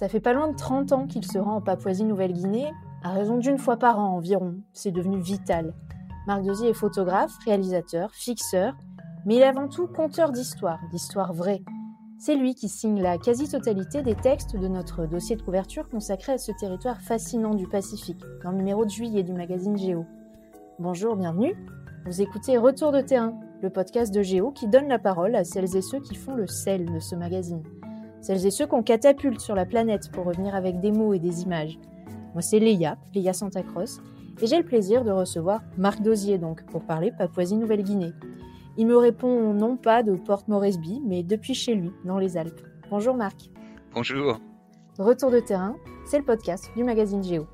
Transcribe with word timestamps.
Ça 0.00 0.08
fait 0.08 0.18
pas 0.18 0.32
loin 0.32 0.48
de 0.48 0.56
30 0.56 0.92
ans 0.92 1.06
qu'il 1.06 1.26
se 1.26 1.36
rend 1.36 1.56
en 1.56 1.60
Papouasie-Nouvelle-Guinée, 1.60 2.72
à 3.02 3.10
raison 3.10 3.36
d'une 3.36 3.58
fois 3.58 3.76
par 3.76 3.98
an 3.98 4.16
environ. 4.16 4.54
C'est 4.72 4.92
devenu 4.92 5.20
vital. 5.20 5.74
Marc 6.26 6.42
Dosier 6.42 6.70
est 6.70 6.72
photographe, 6.72 7.36
réalisateur, 7.44 8.10
fixeur, 8.14 8.72
mais 9.26 9.34
il 9.34 9.42
est 9.42 9.46
avant 9.46 9.68
tout 9.68 9.88
conteur 9.88 10.32
d'histoires, 10.32 10.80
d'histoires 10.90 11.34
vraies. 11.34 11.62
C'est 12.18 12.34
lui 12.34 12.54
qui 12.54 12.70
signe 12.70 13.02
la 13.02 13.18
quasi-totalité 13.18 14.00
des 14.00 14.14
textes 14.14 14.56
de 14.56 14.68
notre 14.68 15.04
dossier 15.04 15.36
de 15.36 15.42
couverture 15.42 15.86
consacré 15.86 16.32
à 16.32 16.38
ce 16.38 16.52
territoire 16.52 17.02
fascinant 17.02 17.54
du 17.54 17.68
Pacifique, 17.68 18.22
dans 18.42 18.52
le 18.52 18.56
numéro 18.56 18.86
de 18.86 18.90
juillet 18.90 19.22
du 19.22 19.34
magazine 19.34 19.76
Géo. 19.76 20.06
Bonjour, 20.78 21.14
bienvenue. 21.14 21.54
Vous 22.06 22.22
écoutez 22.22 22.56
Retour 22.56 22.92
de 22.92 23.02
terrain, 23.02 23.38
le 23.60 23.68
podcast 23.68 24.14
de 24.14 24.22
Géo 24.22 24.50
qui 24.50 24.66
donne 24.66 24.88
la 24.88 24.98
parole 24.98 25.36
à 25.36 25.44
celles 25.44 25.76
et 25.76 25.82
ceux 25.82 26.00
qui 26.00 26.14
font 26.14 26.36
le 26.36 26.46
sel 26.46 26.90
de 26.90 27.00
ce 27.00 27.14
magazine. 27.14 27.62
Celles 28.20 28.46
et 28.46 28.50
ceux 28.50 28.66
qu'on 28.66 28.82
catapulte 28.82 29.40
sur 29.40 29.54
la 29.54 29.64
planète 29.64 30.10
pour 30.12 30.24
revenir 30.24 30.54
avec 30.54 30.80
des 30.80 30.92
mots 30.92 31.14
et 31.14 31.18
des 31.18 31.42
images. 31.42 31.78
Moi, 32.34 32.42
c'est 32.42 32.58
Léa, 32.58 32.96
Léa 33.14 33.32
Santa 33.32 33.62
Cross, 33.62 34.00
et 34.40 34.46
j'ai 34.46 34.58
le 34.58 34.64
plaisir 34.64 35.04
de 35.04 35.10
recevoir 35.10 35.62
Marc 35.76 36.02
Dosier, 36.02 36.38
donc, 36.38 36.64
pour 36.66 36.82
parler 36.82 37.12
Papouasie-Nouvelle-Guinée. 37.16 38.12
Il 38.76 38.86
me 38.86 38.96
répond 38.96 39.52
non 39.52 39.76
pas 39.76 40.02
de 40.02 40.14
Port 40.14 40.44
Moresby, 40.48 41.00
mais 41.04 41.22
depuis 41.22 41.54
chez 41.54 41.74
lui, 41.74 41.90
dans 42.04 42.18
les 42.18 42.36
Alpes. 42.36 42.60
Bonjour 42.90 43.14
Marc. 43.14 43.50
Bonjour. 43.94 44.38
Retour 44.98 45.30
de 45.30 45.40
terrain, 45.40 45.76
c'est 46.06 46.18
le 46.18 46.24
podcast 46.24 46.70
du 46.76 46.84
magazine 46.84 47.22
Géo. 47.22 47.46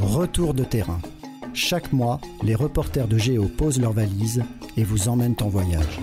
Retour 0.00 0.54
de 0.54 0.64
terrain. 0.64 0.98
Chaque 1.54 1.92
mois, 1.92 2.20
les 2.42 2.56
reporters 2.56 3.06
de 3.06 3.16
Géo 3.16 3.46
posent 3.46 3.80
leurs 3.80 3.92
valises 3.92 4.42
et 4.76 4.82
vous 4.82 5.08
emmènent 5.08 5.36
en 5.40 5.48
voyage. 5.48 6.00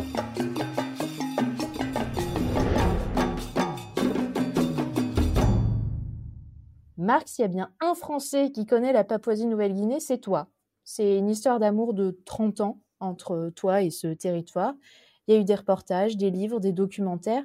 Marc, 6.98 7.28
s'il 7.28 7.42
y 7.42 7.46
a 7.46 7.50
bien 7.50 7.70
un 7.82 7.96
Français 7.96 8.52
qui 8.54 8.66
connaît 8.66 8.94
la 8.94 9.04
Papouasie-Nouvelle-Guinée, 9.04 10.00
c'est 10.00 10.20
toi. 10.20 10.48
C'est 10.86 11.18
une 11.18 11.30
histoire 11.30 11.60
d'amour 11.60 11.94
de 11.94 12.18
30 12.24 12.62
ans 12.62 12.80
entre 13.02 13.52
toi 13.54 13.82
et 13.82 13.90
ce 13.90 14.08
territoire. 14.08 14.74
Il 15.28 15.34
y 15.34 15.38
a 15.38 15.42
eu 15.42 15.44
des 15.44 15.56
reportages, 15.56 16.16
des 16.16 16.32
livres, 16.32 16.62
des 16.62 16.72
documentaires. 16.72 17.44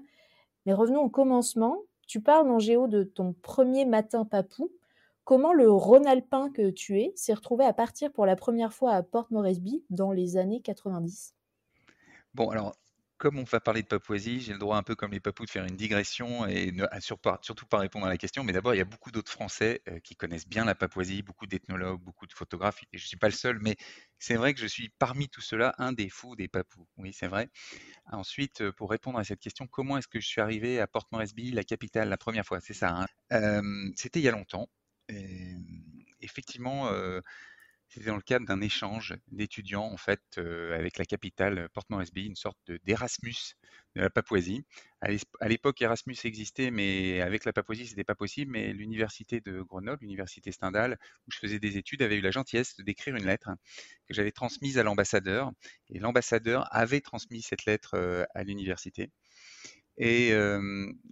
Mais 0.65 0.75
revenons 0.75 1.03
au 1.03 1.11
commencement. 1.11 1.79
Tu 2.07 2.21
parles 2.21 2.49
en 2.49 2.61
géo 2.61 2.87
de 2.87 3.03
ton 3.03 3.33
premier 3.33 3.85
matin 3.85 4.25
papou. 4.25 4.71
Comment 5.27 5.53
le 5.53 5.69
Rhône-Alpin 5.69 6.53
que 6.53 6.71
tu 6.71 7.01
es 7.01 7.13
s'est 7.17 7.35
retrouvé 7.35 7.65
à 7.65 7.73
partir 7.73 8.13
pour 8.13 8.27
la 8.27 8.37
première 8.37 8.73
fois 8.73 8.93
à 8.93 9.03
Port 9.03 9.27
Moresby 9.31 9.85
dans 9.91 10.13
les 10.13 10.37
années 10.37 10.63
90 10.63 11.35
Bon, 12.33 12.49
alors, 12.51 12.77
comme 13.17 13.37
on 13.41 13.43
va 13.43 13.59
parler 13.59 13.83
de 13.83 13.89
Papouasie, 13.89 14.41
j'ai 14.41 14.53
le 14.53 14.61
droit 14.61 14.77
un 14.77 14.85
peu 14.85 14.95
comme 14.95 15.11
les 15.11 15.19
Papous 15.19 15.47
de 15.47 15.51
faire 15.51 15.65
une 15.65 15.75
digression 15.75 16.47
et 16.47 16.73
surtout 17.01 17.67
pas 17.67 17.79
répondre 17.79 18.07
à 18.07 18.09
la 18.09 18.19
question. 18.19 18.45
Mais 18.45 18.53
d'abord, 18.53 18.77
il 18.77 18.79
y 18.79 18.81
a 18.81 18.85
beaucoup 18.85 19.11
d'autres 19.11 19.33
Français 19.33 19.83
euh, 19.89 19.99
qui 19.99 20.15
connaissent 20.15 20.47
bien 20.47 20.65
la 20.65 20.77
Papouasie, 20.77 21.23
beaucoup 21.23 21.49
d'ethnologues, 21.49 22.01
beaucoup 22.01 22.29
de 22.29 22.33
photographes. 22.33 22.85
Et 22.93 22.99
je 22.99 23.03
ne 23.03 23.09
suis 23.09 23.17
pas 23.17 23.27
le 23.27 23.35
seul, 23.35 23.59
mais 23.61 23.75
c'est 24.21 24.37
vrai 24.37 24.55
que 24.55 24.61
je 24.61 24.67
suis 24.69 24.91
parmi 24.91 25.29
tout 25.29 25.41
cela 25.41 25.75
un 25.79 25.93
des 25.93 26.09
fous 26.09 26.37
des 26.37 26.47
Papous. 26.47 26.87
Oui, 26.99 27.13
c'est 27.13 27.27
vrai. 27.27 27.49
Ensuite, 28.13 28.61
euh, 28.61 28.71
pour 28.71 28.91
répondre 28.91 29.19
à 29.19 29.25
cette 29.25 29.41
question, 29.41 29.67
comment 29.67 29.99
est-ce 29.99 30.07
que 30.07 30.21
je 30.21 30.29
suis 30.29 30.41
arrivé 30.41 30.79
à 30.79 30.87
Port 30.87 31.09
Moresby, 31.11 31.51
la 31.51 31.65
capitale, 31.65 32.09
la 32.11 32.17
première 32.17 32.47
fois? 32.47 32.61
C'est 32.61 32.75
ça. 32.75 32.91
Hein. 32.91 33.07
Euh, 33.33 33.91
c'était 33.97 34.21
il 34.21 34.23
y 34.23 34.29
a 34.29 34.33
longtemps 34.33 34.69
effectivement, 36.21 36.91
c'était 37.89 38.07
dans 38.07 38.17
le 38.17 38.23
cadre 38.23 38.47
d'un 38.47 38.61
échange 38.61 39.15
d'étudiants 39.29 39.85
en 39.85 39.97
fait 39.97 40.21
avec 40.39 40.99
la 40.99 41.05
capitale 41.05 41.69
Port 41.73 41.85
Moresby, 41.89 42.27
une 42.27 42.35
sorte 42.35 42.71
d'Erasmus 42.85 43.55
de 43.95 44.01
la 44.03 44.11
Papouasie. 44.11 44.65
À 45.01 45.49
l'époque, 45.49 45.81
Erasmus 45.81 46.17
existait, 46.25 46.71
mais 46.71 47.21
avec 47.21 47.45
la 47.45 47.53
Papouasie, 47.53 47.87
c'était 47.87 48.05
pas 48.05 48.17
possible. 48.17 48.51
Mais 48.51 48.73
l'université 48.73 49.41
de 49.41 49.63
Grenoble, 49.63 50.03
l'université 50.03 50.51
Stendhal, 50.51 50.99
où 51.27 51.31
je 51.31 51.39
faisais 51.39 51.61
des 51.61 51.79
études, 51.79 52.03
avait 52.03 52.17
eu 52.17 52.21
la 52.21 52.33
gentillesse 52.33 52.77
d'écrire 52.81 53.15
une 53.15 53.25
lettre 53.25 53.51
que 54.09 54.15
j'avais 54.15 54.33
transmise 54.33 54.79
à 54.79 54.83
l'ambassadeur, 54.83 55.53
et 55.89 55.99
l'ambassadeur 56.01 56.67
avait 56.75 57.01
transmis 57.01 57.41
cette 57.41 57.65
lettre 57.67 58.27
à 58.35 58.43
l'université. 58.43 59.11
Et 59.99 60.33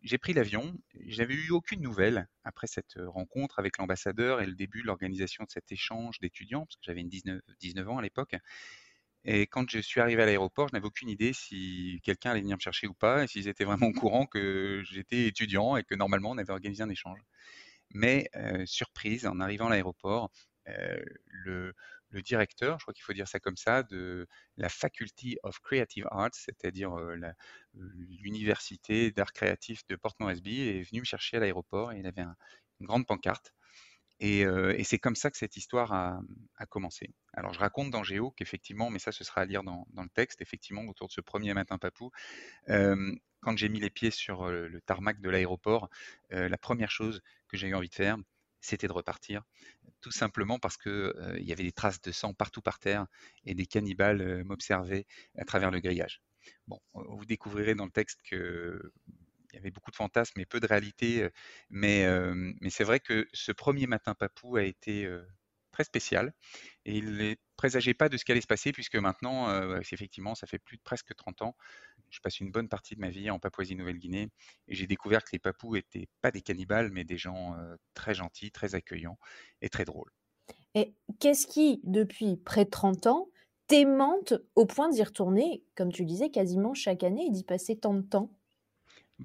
j'ai 0.03 0.19
pris 0.19 0.35
l'avion. 0.35 0.77
J'avais 1.07 1.35
eu 1.35 1.51
aucune 1.51 1.81
nouvelle 1.81 2.29
après 2.45 2.67
cette 2.67 2.95
rencontre 3.07 3.59
avec 3.59 3.79
l'ambassadeur 3.79 4.43
et 4.43 4.47
le 4.47 4.55
début 4.55 4.83
de 4.83 4.87
l'organisation 4.87 5.45
de 5.45 5.51
cet 5.51 5.73
échange 5.73 6.19
d'étudiants, 6.21 6.67
parce 6.67 6.77
que 6.77 6.83
j'avais 6.83 7.03
19, 7.03 7.41
19 7.61 7.89
ans 7.89 7.99
à 7.99 8.03
l'époque. 8.03 8.35
Et 9.25 9.47
quand 9.47 9.71
je 9.71 9.79
suis 9.79 10.03
arrivé 10.03 10.23
à 10.23 10.27
l'aéroport, 10.27 10.69
je 10.69 10.75
n'avais 10.75 10.87
aucune 10.87 11.09
idée 11.09 11.33
si 11.33 11.99
quelqu'un 12.03 12.33
allait 12.33 12.43
venir 12.43 12.57
me 12.57 12.61
chercher 12.61 12.87
ou 12.87 12.93
pas, 12.93 13.25
et 13.25 13.27
s'ils 13.27 13.49
étaient 13.49 13.65
vraiment 13.65 13.87
au 13.87 13.93
courant 13.93 14.27
que 14.27 14.83
j'étais 14.85 15.27
étudiant 15.27 15.77
et 15.77 15.85
que 15.85 15.95
normalement 15.95 16.33
on 16.33 16.39
avait 16.39 16.53
organisé 16.53 16.83
un 16.83 16.91
échange. 16.91 17.21
Mais 17.95 18.29
surprise, 18.67 19.27
en 19.27 19.41
arrivant 19.41 19.69
à 19.69 19.71
l'aéroport, 19.71 20.31
le, 20.67 21.73
le 22.15 22.23
directeur, 22.23 22.79
je 22.79 22.85
crois 22.85 22.95
qu'il 22.95 23.03
faut 23.03 23.13
dire 23.13 23.29
ça 23.29 23.41
comme 23.41 23.57
ça, 23.57 23.83
de 23.83 24.27
la 24.57 24.69
Faculty 24.69 25.37
of 25.43 25.59
Creative 25.59 26.07
Arts, 26.11 26.35
c'est-à-dire 26.35 26.95
l'université 27.75 29.11
d'art 29.11 29.33
créatif 29.33 29.85
de 29.89 29.97
Port 29.97 30.15
Moresby, 30.21 30.61
est 30.61 30.83
venu 30.83 31.01
me 31.01 31.05
chercher 31.05 31.37
à 31.37 31.41
l'aéroport 31.41 31.93
et 31.93 31.99
il 31.99 32.07
avait 32.07 32.23
une 32.23 32.87
grande 32.87 33.07
pancarte. 33.07 33.53
Et, 34.21 34.47
c'est 34.85 34.99
comme 34.99 35.17
ça 35.17 35.31
que 35.31 35.37
cette 35.37 35.57
histoire 35.57 35.93
a, 35.93 36.21
commencé. 36.71 37.11
Alors 37.33 37.53
je 37.53 37.59
raconte 37.59 37.91
dans 37.91 38.05
Géo 38.05 38.31
qu'effectivement, 38.31 38.91
mais 38.91 39.01
ça 39.01 39.13
ce 39.13 39.25
sera 39.25 39.43
à 39.43 39.45
lire 39.45 39.65
dans, 39.65 39.87
le 39.97 40.09
texte, 40.09 40.41
effectivement, 40.41 40.83
autour 40.83 41.09
de 41.09 41.13
ce 41.13 41.21
premier 41.21 41.53
matin 41.53 41.79
papou, 41.79 42.11
quand 42.69 43.57
j'ai 43.57 43.69
mis 43.69 43.81
les 43.81 43.91
pieds 43.91 44.13
sur 44.13 44.49
le 44.49 44.81
tarmac 44.83 45.21
de 45.21 45.31
l'aéroport, 45.31 45.91
la 46.31 46.59
première 46.59 46.93
chose 46.93 47.23
que 47.49 47.57
j'ai 47.57 47.69
eu 47.69 47.75
envie 47.75 47.89
de 47.89 47.95
faire, 47.95 48.17
c'était 48.65 48.89
de 48.89 48.93
repartir, 48.93 49.43
tout 50.01 50.11
simplement 50.11 50.59
parce 50.59 50.77
qu'il 50.77 51.13
il 51.39 51.45
y 51.45 51.53
avait 51.53 51.63
des 51.65 51.73
traces 51.73 52.01
de 52.01 52.13
sang 52.13 52.35
partout 52.35 52.63
par 52.63 52.79
terre 52.79 53.07
et 53.45 53.55
des 53.55 53.67
cannibales 53.67 54.45
m'observaient 54.45 55.07
à 55.39 55.45
travers 55.45 55.71
le 55.71 55.81
grillage. 55.81 56.23
Bon, 56.67 56.81
vous 56.95 57.25
découvrirez 57.25 57.75
dans 57.75 57.85
le 57.85 57.91
texte 57.91 58.21
que 58.29 58.93
il 59.53 59.57
y 59.57 59.59
avait 59.59 59.71
beaucoup 59.71 59.93
de 59.93 59.97
fantasmes 59.97 60.41
et 60.41 60.47
peu 60.47 60.59
de 60.59 60.67
réalité, 60.67 61.29
mais 61.71 62.07
c'est 62.71 62.85
vrai 62.85 63.01
que 63.01 63.29
ce 63.33 63.53
premier 63.53 63.87
matin 63.87 64.15
papou 64.15 64.57
a 64.57 64.65
été 64.65 65.09
très 65.75 65.85
spécial. 65.85 66.33
Et 66.85 66.97
il 66.97 67.17
ne 67.17 67.35
présageait 67.57 67.95
pas 67.95 68.09
de 68.09 68.17
ce 68.17 68.25
qui 68.25 68.33
allait 68.33 68.41
se 68.41 68.47
passer, 68.47 68.73
puisque 68.73 68.95
maintenant, 68.95 69.49
euh, 69.51 69.81
effectivement, 69.81 70.35
ça 70.35 70.47
fait 70.47 70.59
plus 70.59 70.77
de 70.77 70.83
presque 70.83 71.15
30 71.15 71.43
ans. 71.43 71.57
Je 72.11 72.21
passe 72.21 72.39
une 72.39 72.53
bonne 72.53 72.69
partie 72.69 72.95
de 72.95 73.01
ma 73.01 73.11
vie 73.11 73.29
en 73.31 73.41
Papouasie-Nouvelle-Guinée 73.41 74.29
et 74.69 74.75
j'ai 74.75 74.87
découvert 74.87 75.25
que 75.25 75.31
les 75.33 75.41
Papous 75.41 75.75
n'étaient 75.75 76.09
pas 76.23 76.31
des 76.31 76.43
cannibales, 76.43 76.91
mais 76.91 77.05
des 77.05 77.19
gens 77.19 77.57
euh, 77.59 77.77
très 77.95 78.15
gentils, 78.15 78.53
très 78.53 78.77
accueillants 78.77 79.19
et 79.61 79.69
très 79.69 79.85
drôles. 79.85 80.11
Et 80.75 80.95
qu'est-ce 81.19 81.47
qui, 81.47 81.81
depuis 81.83 82.37
près 82.37 82.65
de 82.65 82.71
30 82.71 83.09
ans, 83.09 83.29
t'aimante 83.67 84.35
au 84.55 84.67
point 84.67 84.89
d'y 84.91 85.03
retourner, 85.03 85.65
comme 85.75 85.93
tu 85.93 86.05
disais, 86.05 86.31
quasiment 86.31 86.75
chaque 86.75 87.03
année 87.03 87.27
et 87.27 87.31
d'y 87.31 87.45
passer 87.45 87.77
tant 87.77 87.95
de 87.95 88.03
temps 88.03 88.31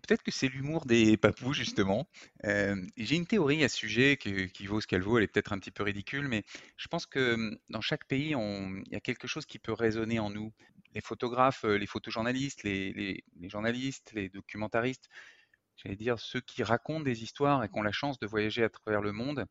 Peut-être 0.01 0.23
que 0.23 0.31
c'est 0.31 0.47
l'humour 0.47 0.85
des 0.85 1.17
papous, 1.17 1.53
justement. 1.53 2.07
j'ai 2.43 3.15
une 3.15 3.27
théorie 3.27 3.63
à 3.63 3.69
ce 3.69 3.77
sujet 3.77 4.17
qui 4.17 4.65
vaut 4.65 4.81
ce 4.81 4.87
qu'elle 4.87 5.01
vaut. 5.01 5.17
Elle 5.17 5.23
est 5.23 5.27
peut-être 5.27 5.53
un 5.53 5.59
petit 5.59 5.71
peu 5.71 5.83
ridicule, 5.83 6.27
mais 6.27 6.43
je 6.77 6.87
pense 6.87 7.05
que 7.05 7.57
dans 7.69 7.81
chaque 7.81 8.05
pays, 8.05 8.35
il 8.35 8.91
y 8.91 8.95
a 8.95 8.99
quelque 9.01 9.27
chose 9.27 9.45
qui 9.45 9.59
peut 9.59 9.73
résonner 9.73 10.19
en 10.19 10.29
nous. 10.29 10.53
Les 10.95 11.01
photographes, 11.01 11.63
les 11.63 11.85
photojournalistes, 11.85 12.63
les, 12.63 12.91
les 12.93 13.49
journalistes, 13.49 14.11
les 14.13 14.29
documentaristes, 14.29 15.09
j'allais 15.83 15.95
dire 15.95 16.19
ceux 16.19 16.41
qui 16.41 16.63
racontent 16.63 17.03
des 17.03 17.23
histoires 17.23 17.63
et 17.63 17.69
qui 17.69 17.77
ont 17.77 17.83
la 17.83 17.91
chance 17.91 18.19
de 18.19 18.27
voyager 18.27 18.63
à 18.63 18.69
travers 18.69 19.01
le 19.01 19.11
monde, 19.11 19.45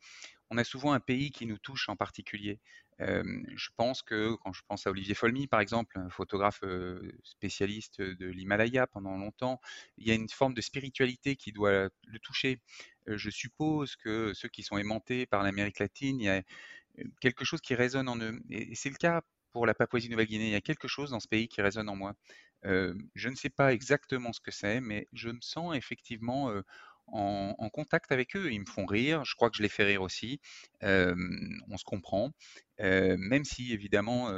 on 0.50 0.58
a 0.58 0.64
souvent 0.64 0.92
un 0.92 1.00
pays 1.00 1.30
qui 1.30 1.46
nous 1.46 1.58
touche 1.58 1.88
en 1.88 1.96
particulier. 1.96 2.60
je 3.00 3.68
pense 3.76 4.02
que 4.02 4.34
quand 4.42 4.52
je 4.52 4.62
pense 4.66 4.86
à 4.86 4.90
Olivier 4.90 5.14
Folmy, 5.14 5.46
par 5.46 5.60
exemple, 5.60 5.98
un 5.98 6.10
photographe 6.10 6.62
spécialiste 7.22 8.00
de 8.00 8.26
l'Himalaya 8.26 8.86
pendant 8.86 9.16
longtemps, 9.16 9.60
il 9.98 10.06
y 10.08 10.10
a 10.10 10.14
une 10.14 10.28
forme 10.28 10.54
de 10.54 10.60
spiritualité 10.60 11.36
qui 11.36 11.52
doit 11.52 11.88
le 12.06 12.18
toucher. 12.20 12.60
je 13.06 13.30
suppose 13.30 13.96
que 13.96 14.32
ceux 14.34 14.48
qui 14.48 14.62
sont 14.62 14.78
aimantés 14.78 15.26
par 15.26 15.42
l'Amérique 15.42 15.78
latine, 15.78 16.20
il 16.20 16.24
y 16.24 16.28
a 16.30 16.42
quelque 17.20 17.44
chose 17.44 17.60
qui 17.60 17.74
résonne 17.74 18.08
en 18.08 18.18
eux. 18.20 18.40
Et 18.50 18.74
c'est 18.74 18.90
le 18.90 18.96
cas 18.96 19.22
pour 19.52 19.66
la 19.66 19.74
Papouasie-Nouvelle-Guinée. 19.74 20.46
Il 20.46 20.52
y 20.52 20.54
a 20.54 20.60
quelque 20.60 20.88
chose 20.88 21.10
dans 21.10 21.20
ce 21.20 21.28
pays 21.28 21.48
qui 21.48 21.62
résonne 21.62 21.88
en 21.88 21.96
moi. 21.96 22.14
je 22.64 23.28
ne 23.28 23.34
sais 23.34 23.50
pas 23.50 23.72
exactement 23.72 24.32
ce 24.32 24.40
que 24.40 24.50
c'est, 24.50 24.80
mais 24.80 25.08
je 25.12 25.30
me 25.30 25.40
sens 25.40 25.76
effectivement 25.76 26.52
en, 27.12 27.68
contact 27.70 28.12
avec 28.12 28.36
eux. 28.36 28.52
Ils 28.52 28.60
me 28.60 28.66
font 28.66 28.86
rire, 28.86 29.24
je 29.24 29.34
crois 29.34 29.50
que 29.50 29.56
je 29.56 29.62
les 29.62 29.68
fais 29.68 29.84
rire 29.84 30.02
aussi. 30.02 30.40
on 30.82 31.76
se 31.76 31.84
comprend, 31.84 32.32
même 32.78 33.44
si 33.44 33.72
évidemment 33.72 34.30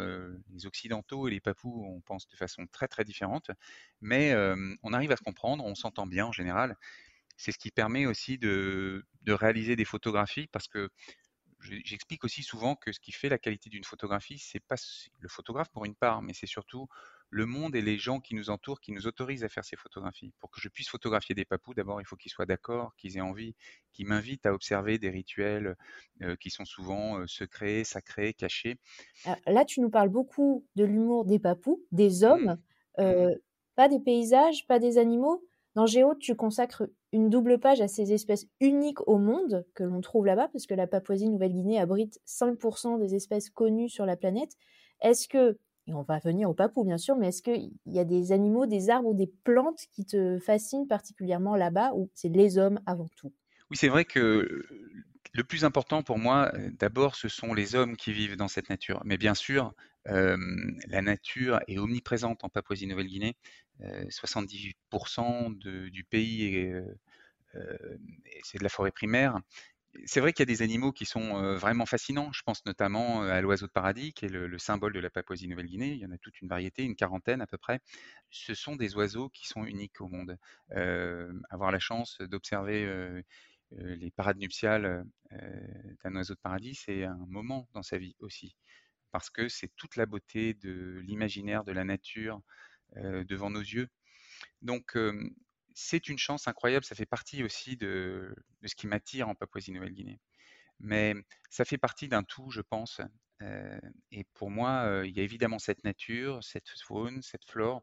les 0.51 0.67
Occidentaux 0.67 1.29
et 1.29 1.31
les 1.31 1.41
Papous, 1.41 1.85
on 1.87 2.01
pense 2.01 2.29
de 2.29 2.37
façon 2.37 2.67
très 2.73 2.89
très 2.89 3.05
différente, 3.05 3.51
mais 4.01 4.35
on 4.83 4.93
arrive 4.93 5.13
à 5.13 5.17
se 5.17 5.23
comprendre, 5.23 5.65
on 5.65 5.75
s'entend 5.75 6.07
bien 6.07 6.27
en 6.27 6.33
général. 6.33 6.77
C'est 7.37 7.53
ce 7.53 7.59
qui 7.59 7.71
permet 7.71 8.05
aussi 8.07 8.39
de, 8.39 9.07
réaliser 9.27 9.77
des 9.77 9.85
photographies 9.85 10.47
parce 10.49 10.69
que 10.69 10.91
j'explique 11.63 12.25
aussi 12.25 12.43
souvent 12.43 12.75
que 12.75 12.93
ce 12.93 13.01
qui 13.01 13.13
fait 13.13 13.29
la 13.29 13.39
qualité 13.39 13.71
d'une 13.71 13.85
photographie, 13.85 14.39
c'est 14.39 14.61
pas 14.61 14.77
le 15.19 15.29
photographe 15.29 15.69
pour 15.71 15.85
une 15.85 15.95
part, 15.95 16.23
mais 16.23 16.33
c'est 16.33 16.47
surtout 16.47 16.89
le 17.31 17.47
monde 17.47 17.77
et 17.77 17.81
les 17.81 17.97
gens 17.97 18.21
qui 18.21 18.35
nous 18.35 18.51
entourent 18.51 18.81
qui 18.81 18.93
nous 18.93 19.07
autorisent 19.07 19.45
à 19.45 19.49
faire 19.49 19.65
ces 19.65 19.77
photographies. 19.77 20.33
Pour 20.41 20.51
que 20.51 20.61
je 20.61 20.69
puisse 20.69 20.89
photographier 20.89 21.35
des 21.35 21.45
papous, 21.45 21.75
d'abord, 21.75 22.01
il 22.01 22.05
faut 22.05 22.17
qu'ils 22.17 22.33
soient 22.33 22.47
d'accord, 22.47 22.95
qu'ils 22.97 23.17
aient 23.17 23.23
envie, 23.23 23.55
qu'ils 23.93 24.07
m'invitent 24.07 24.47
à 24.47 24.53
observer 24.53 24.99
des 24.99 25.11
rituels 25.11 25.77
euh, 26.23 26.37
qui 26.37 26.51
sont 26.51 26.65
souvent 26.65 27.19
euh, 27.19 27.27
secrets, 27.27 27.85
sacrés, 27.85 28.35
cachés. 28.35 28.79
Ah, 29.25 29.37
là, 29.47 29.65
tu 29.65 29.81
nous 29.81 29.91
parles 29.91 30.09
beaucoup 30.09 30.67
de 30.75 30.85
l'humour 30.85 31.25
des 31.25 31.39
papous, 31.39 31.81
des 31.93 32.21
mmh. 32.21 32.25
hommes, 32.25 32.59
mmh. 32.99 33.03
Euh, 33.03 33.35
pas 33.77 33.89
des 33.89 34.01
paysages, 34.01 34.67
pas 34.67 34.81
des 34.81 34.99
animaux. 34.99 35.43
Dans 35.77 35.87
Géo, 35.87 36.17
tu 36.17 36.35
consacres 36.35 36.89
une 37.13 37.31
double 37.31 37.61
page 37.61 37.81
à 37.81 37.87
ces 37.87 38.13
espèces 38.13 38.47
uniques 38.61 39.07
au 39.07 39.19
monde 39.19 39.65
que 39.75 39.85
l'on 39.85 40.01
trouve 40.01 40.27
là-bas, 40.27 40.49
parce 40.53 40.67
que 40.67 40.75
la 40.75 40.89
Papouasie-Nouvelle-Guinée 40.89 41.81
abrite 41.81 42.21
5% 42.27 42.99
des 42.99 43.15
espèces 43.15 43.51
connues 43.51 43.89
sur 43.89 44.05
la 44.05 44.17
planète. 44.17 44.57
Est-ce 45.01 45.29
que 45.29 45.59
on 45.95 46.03
va 46.03 46.19
venir 46.19 46.49
au 46.49 46.55
papou, 46.55 46.85
bien 46.85 46.99
sûr, 46.99 47.17
mais 47.17 47.29
est-ce 47.29 47.43
qu'il 47.43 47.73
y 47.87 47.99
a 47.99 48.05
des 48.05 48.33
animaux, 48.33 48.67
des 48.67 48.91
arbres 48.91 49.09
ou 49.09 49.15
des 49.15 49.31
plantes 49.45 49.81
qui 49.93 50.05
te 50.05 50.39
fascinent 50.39 50.87
particulièrement 50.87 51.57
là-bas, 51.57 51.93
ou 51.95 52.11
c'est 52.15 52.29
les 52.29 52.59
hommes 52.59 52.81
avant 52.87 53.09
tout? 53.17 53.33
Oui, 53.71 53.77
c'est 53.77 53.89
vrai 53.89 54.05
que 54.05 54.65
le 55.33 55.45
plus 55.45 55.65
important 55.65 56.03
pour 56.03 56.19
moi, 56.19 56.51
euh, 56.55 56.71
d'abord, 56.79 57.15
ce 57.15 57.29
sont 57.29 57.55
les 57.55 57.75
hommes 57.75 57.97
qui 57.97 58.13
vivent 58.13 58.37
dans 58.37 58.49
cette 58.49 58.69
nature. 58.69 59.03
Mais 59.05 59.17
bien 59.17 59.35
sûr, 59.35 59.75
la 60.07 61.03
nature 61.03 61.61
est 61.69 61.79
omniprésente 61.79 62.43
en 62.43 62.49
Papouasie-Nouvelle-Guinée. 62.49 63.37
70% 64.09 65.51
du 65.51 66.05
pays, 66.05 66.73
c'est 68.43 68.59
de 68.59 68.63
la 68.63 68.71
forêt 68.71 68.91
primaire 68.91 69.39
c'est 70.05 70.21
vrai 70.21 70.33
qu'il 70.33 70.43
y 70.43 70.51
a 70.51 70.55
des 70.55 70.63
animaux 70.63 70.93
qui 70.93 71.05
sont 71.05 71.55
vraiment 71.55 71.87
fascinants. 71.87 72.33
Je 72.33 72.43
pense 72.43 72.65
notamment 72.65 73.23
à 73.23 73.41
l'oiseau 73.41 73.67
de 73.67 73.73
paradis, 73.73 74.13
qui 74.13 74.27
est 74.27 74.29
le, 74.29 74.59
symbole 74.59 74.93
de 74.93 75.01
la 75.01 75.11
Papouasie-Nouvelle-Guinée. 75.11 75.93
Il 75.93 75.99
y 75.99 76.07
en 76.07 76.13
a 76.13 76.19
toute 76.19 76.41
une 76.41 76.49
variété, 76.49 76.85
une 76.85 76.97
quarantaine 76.97 77.41
à 77.41 77.47
peu 77.47 77.59
près. 77.59 77.81
Ce 78.31 78.55
sont 78.55 78.77
des 78.77 78.95
oiseaux 78.97 79.29
qui 79.31 79.49
sont 79.49 79.65
uniques 79.65 80.01
au 80.01 80.09
monde. 80.09 80.37
avoir 81.51 81.73
la 81.73 81.81
chance 81.81 82.19
d'observer 82.21 83.23
les 83.73 84.11
parades 84.11 84.39
nuptiales 84.39 85.05
d'un 86.05 86.17
oiseau 86.17 86.35
de 86.35 86.41
paradis, 86.41 86.75
c'est 86.75 87.05
un 87.05 87.27
moment 87.29 87.69
dans 87.73 87.83
sa 87.83 87.99
vie 87.99 88.17
aussi, 88.21 88.57
parce 89.11 89.31
que 89.31 89.49
c'est 89.49 89.75
toute 89.77 89.97
la 89.97 90.07
beauté 90.07 90.55
de 90.55 91.01
l'imaginaire, 91.05 91.65
de 91.65 91.73
la 91.73 91.85
nature 91.85 92.41
devant 92.97 93.51
nos 93.51 93.61
yeux. 93.61 93.89
Donc, 94.63 94.97
c'est 95.75 96.09
une 96.09 96.19
chance 96.19 96.49
incroyable. 96.49 96.85
Ça 96.85 96.95
fait 96.95 97.07
partie 97.07 97.43
aussi 97.43 97.77
de, 97.77 98.35
ce 98.65 98.75
qui 98.75 98.87
m'attire 98.87 99.29
en 99.29 99.35
Papouasie-Nouvelle-Guinée. 99.35 100.21
Mais 100.81 101.15
ça 101.51 101.65
fait 101.65 101.79
partie 101.79 102.09
d'un 102.09 102.23
tout, 102.23 102.51
je 102.51 102.61
pense. 102.61 103.01
Euh, 103.43 103.81
et 104.13 104.25
pour 104.35 104.51
moi, 104.51 104.85
euh, 104.87 105.07
il 105.07 105.17
y 105.17 105.21
a 105.21 105.23
évidemment 105.23 105.59
cette 105.59 105.85
nature, 105.85 106.43
cette 106.43 106.69
faune, 106.85 107.23
cette 107.23 107.45
flore. 107.45 107.83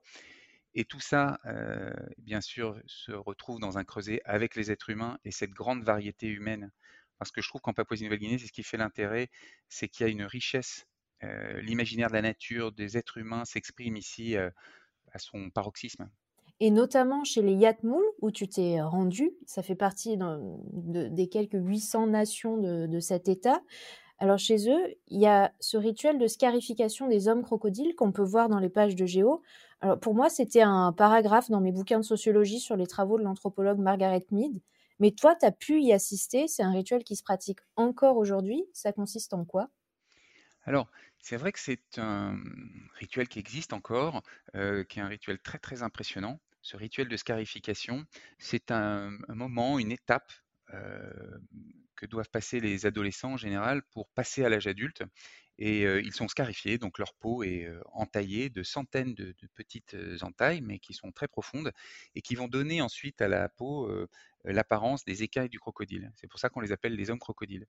Et 0.74 0.86
tout 0.86 1.00
ça, 1.00 1.40
euh, 1.46 1.94
bien 2.20 2.42
sûr, 2.42 2.80
se 2.86 3.12
retrouve 3.12 3.60
dans 3.60 3.78
un 3.78 3.84
creuset 3.84 4.22
avec 4.26 4.56
les 4.56 4.72
êtres 4.72 4.90
humains 4.90 5.18
et 5.26 5.32
cette 5.32 5.52
grande 5.52 5.84
variété 5.84 6.28
humaine. 6.28 6.72
Parce 7.20 7.32
que 7.32 7.42
je 7.42 7.50
trouve 7.50 7.62
qu'en 7.62 7.74
Papouasie-Nouvelle-Guinée, 7.74 8.38
c'est 8.38 8.48
ce 8.48 8.52
qui 8.54 8.64
fait 8.64 8.78
l'intérêt, 8.78 9.30
c'est 9.70 9.88
qu'il 9.90 10.06
y 10.06 10.10
a 10.10 10.12
une 10.12 10.24
richesse. 10.24 10.86
L'imaginaire 11.62 12.10
de 12.10 12.14
la 12.14 12.22
nature, 12.22 12.72
des 12.72 12.96
êtres 12.96 13.18
humains 13.18 13.44
s'exprime 13.44 13.98
ici 13.98 14.38
à 14.38 14.52
son 15.18 15.50
paroxysme 15.50 16.12
et 16.60 16.72
notamment 16.72 17.24
chez 17.24 17.42
les 17.42 17.54
Yatmoul, 17.54 18.04
où 18.22 18.32
tu 18.32 18.48
t'es 18.48 18.82
rendu. 18.82 19.32
Ça 19.46 19.62
fait 19.62 19.76
partie 19.76 20.18
des 20.18 21.30
quelques 21.30 21.60
800 21.60 22.08
nations 22.08 22.58
de, 22.58 23.00
cet 23.00 23.30
État. 23.30 23.62
Alors 24.20 24.40
chez 24.40 24.68
eux, 24.70 24.96
il 25.08 25.20
y 25.20 25.28
a 25.28 25.54
ce 25.60 25.78
rituel 25.78 26.18
de 26.18 26.26
scarification 26.26 27.08
des 27.08 27.28
hommes 27.28 27.44
crocodiles 27.44 27.94
qu'on 27.96 28.12
peut 28.12 28.24
voir 28.24 28.50
dans 28.50 28.58
les 28.58 28.70
pages 28.70 28.96
de 28.96 29.06
Géo. 29.06 29.44
Alors 29.82 30.00
pour 30.00 30.16
moi, 30.16 30.30
c'était 30.30 30.64
un 30.64 30.92
paragraphe 30.92 31.52
dans 31.52 31.62
mes 31.62 31.72
bouquins 31.72 32.00
de 32.00 32.06
sociologie 32.06 32.60
sur 32.60 32.76
les 32.76 32.88
travaux 32.88 33.20
de 33.20 33.24
l'anthropologue 33.24 33.78
Margaret 33.78 34.26
Mead. 34.32 34.60
Mais 35.00 35.12
toi, 35.12 35.36
tu 35.36 35.46
as 35.46 35.52
pu 35.52 35.82
y 35.82 35.94
assister. 35.94 36.48
C'est 36.48 36.64
un 36.64 36.72
rituel 36.72 37.04
qui 37.04 37.16
se 37.16 37.22
pratique 37.22 37.60
encore 37.76 38.18
aujourd'hui. 38.18 38.66
Ça 38.74 38.92
consiste 38.92 39.36
en 39.36 39.46
quoi? 39.46 39.70
Alors, 40.64 40.90
c'est 41.20 41.38
vrai 41.38 41.52
que 41.52 41.60
c'est 41.60 42.00
un 42.00 42.40
rituel 42.96 43.28
qui 43.28 43.38
existe 43.38 43.74
encore, 43.74 44.24
euh, 44.56 44.84
qui 44.84 44.98
est 44.98 45.02
un 45.04 45.08
rituel 45.08 45.38
très 45.40 45.60
très 45.60 45.84
impressionnant 45.84 46.40
ce 46.68 46.76
rituel 46.76 47.08
de 47.08 47.16
scarification, 47.16 48.04
c'est 48.40 48.72
un, 48.72 49.12
moment, 49.30 49.80
une 49.80 49.94
étape 49.94 50.34
euh, 50.74 51.40
que 51.96 52.06
doivent 52.06 52.30
passer 52.30 52.60
les 52.60 52.86
adolescents 52.86 53.34
en 53.34 53.38
général 53.38 53.84
pour 53.94 54.10
passer 54.10 54.44
à 54.44 54.50
l'âge 54.50 54.68
adulte. 54.68 55.02
Et 55.60 55.84
ils 55.84 56.14
sont 56.14 56.28
scarifiés, 56.28 56.78
donc 56.78 57.00
leur 57.00 57.14
peau 57.16 57.44
est 57.44 57.68
entaillée 57.94 58.50
de 58.50 58.62
centaines 58.62 59.16
de, 59.16 59.34
petites 59.56 59.96
entailles, 60.22 60.62
mais 60.62 60.78
qui 60.80 60.94
sont 60.94 61.12
très 61.12 61.28
profondes, 61.28 61.72
et 62.14 62.22
qui 62.22 62.36
vont 62.36 62.48
donner 62.48 62.82
ensuite 62.82 63.22
à 63.22 63.28
la 63.28 63.50
peau 63.50 63.90
l'apparence 64.44 65.04
des 65.04 65.24
écailles 65.24 65.50
du 65.50 65.60
crocodile. 65.60 66.12
C'est 66.16 66.28
pour 66.28 66.40
ça 66.40 66.50
qu'on 66.50 66.60
les 66.60 66.72
appelle 66.72 66.96
les 66.96 67.10
hommes 67.10 67.20
crocodiles. 67.20 67.66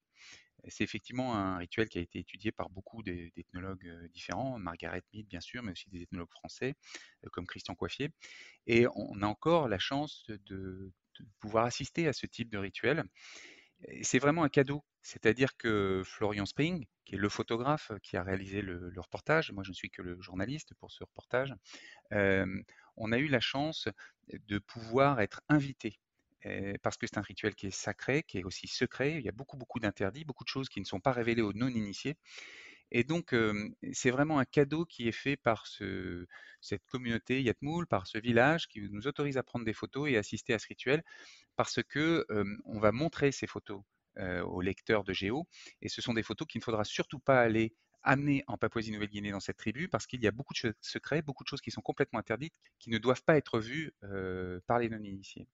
C'est 0.67 0.85
effectivement 0.85 1.35
un 1.37 1.56
rituel 1.58 1.88
qui 1.88 1.99
a 1.99 2.02
été 2.02 2.19
étudié 2.19 2.52
par 2.52 2.69
beaucoup 2.69 3.02
d'ethnologues 3.02 3.90
différents, 4.12 4.58
Margaret 4.58 5.02
Mead 5.12 5.26
bien 5.26 5.40
sûr, 5.40 5.62
mais 5.62 5.73
aussi 5.73 5.88
des 5.88 6.02
ethnologues 6.02 6.31
français 6.31 6.75
comme 7.32 7.46
Christian 7.46 7.75
Coiffier. 7.75 8.11
Et 8.67 8.87
on 8.94 9.23
a 9.23 9.26
encore 9.26 9.69
la 9.69 9.79
chance 9.79 10.26
de, 10.29 10.93
pouvoir 11.40 11.64
assister 11.64 12.06
à 12.06 12.12
ce 12.12 12.26
type 12.26 12.49
de 12.49 12.58
rituel. 12.58 13.02
C'est 14.02 14.20
vraiment 14.20 14.44
un 14.44 14.49
cadeau, 14.49 14.85
c'est-à-dire 15.02 15.56
que 15.56 16.02
Florian 16.05 16.46
Spring, 16.46 16.87
qui 17.09 17.15
est 17.15 17.19
le 17.19 17.31
photographe 17.31 17.91
qui 18.03 18.19
a 18.19 18.23
réalisé 18.23 18.61
le, 18.61 18.93
reportage, 18.99 19.51
moi 19.53 19.65
je 19.65 19.71
ne 19.71 19.75
suis 19.75 19.89
que 19.89 20.03
le 20.03 20.21
journaliste 20.21 20.75
pour 20.75 20.91
ce 20.91 21.05
reportage, 21.05 21.55
on 22.11 23.13
a 23.13 23.19
eu 23.19 23.29
la 23.29 23.41
chance 23.41 23.89
de 24.31 24.59
pouvoir 24.59 25.23
être 25.23 25.41
invité 25.49 25.99
parce 26.83 26.99
que 26.99 27.07
c'est 27.07 27.17
un 27.17 27.23
rituel 27.23 27.55
qui 27.55 27.69
est 27.69 27.71
sacré, 27.71 28.25
qui 28.25 28.39
est 28.39 28.45
aussi 28.45 28.69
secret. 28.69 29.17
Il 29.17 29.23
y 29.23 29.29
a 29.29 29.33
beaucoup, 29.33 29.57
beaucoup 29.57 29.81
d'interdits, 29.81 30.27
beaucoup 30.27 30.45
de 30.45 30.51
choses 30.51 30.69
qui 30.69 30.81
ne 30.81 30.85
sont 30.85 31.01
pas 31.01 31.13
révélées 31.13 31.41
aux 31.41 31.55
non-initiés. 31.55 32.17
Et 32.91 33.05
donc, 33.05 33.35
c'est 33.93 34.11
vraiment 34.11 34.39
un 34.39 34.45
cadeau 34.45 34.85
qui 34.85 35.09
est 35.09 35.13
fait 35.13 35.37
par 35.37 35.67
ce, 35.67 36.27
cette 36.61 36.85
communauté 36.89 37.43
Yatmoul, 37.43 37.87
par 37.87 38.07
ce 38.07 38.19
village 38.19 38.69
qui 38.69 38.83
nous 38.91 39.07
autorise 39.07 39.39
à 39.39 39.43
prendre 39.43 39.65
des 39.65 39.73
photos 39.73 40.11
et 40.11 40.19
assister 40.19 40.53
à 40.53 40.59
ce 40.59 40.69
rituel, 40.69 41.03
parce 41.57 41.83
que 41.83 42.27
on 42.67 42.79
va 42.79 42.93
montrer 42.93 43.33
ces 43.33 43.47
photos 43.47 43.83
aux 44.19 44.61
lecteurs 44.61 45.05
de 45.05 45.12
Géo. 45.12 45.47
Et 45.82 45.88
ce 45.88 46.03
sont 46.03 46.15
des 46.15 46.23
photos 46.23 46.47
qu'il 46.49 46.59
ne 46.59 46.65
faudra 46.65 46.85
surtout 46.85 47.19
pas 47.19 47.41
aller 47.41 47.75
amener 48.03 48.44
en 48.47 48.56
Papouasie-Nouvelle-Guinée 48.56 49.32
dans 49.32 49.41
cette 49.41 49.56
tribu, 49.56 49.88
parce 49.88 50.06
qu'il 50.06 50.23
y 50.23 50.26
a 50.26 50.31
beaucoup 50.31 50.55
de 50.55 50.75
secrets, 50.81 51.21
beaucoup 51.21 51.45
de 51.45 51.49
choses 51.49 51.61
qui 51.61 51.71
sont 51.71 51.83
complètement 51.83 52.19
interdites, 52.19 52.54
qui 52.78 52.90
ne 52.90 52.99
doivent 52.99 53.25
pas 53.25 53.37
être 53.37 53.61
vues 53.61 53.93
par 54.66 54.78
les 54.78 54.88
non-initiés. 54.88 55.47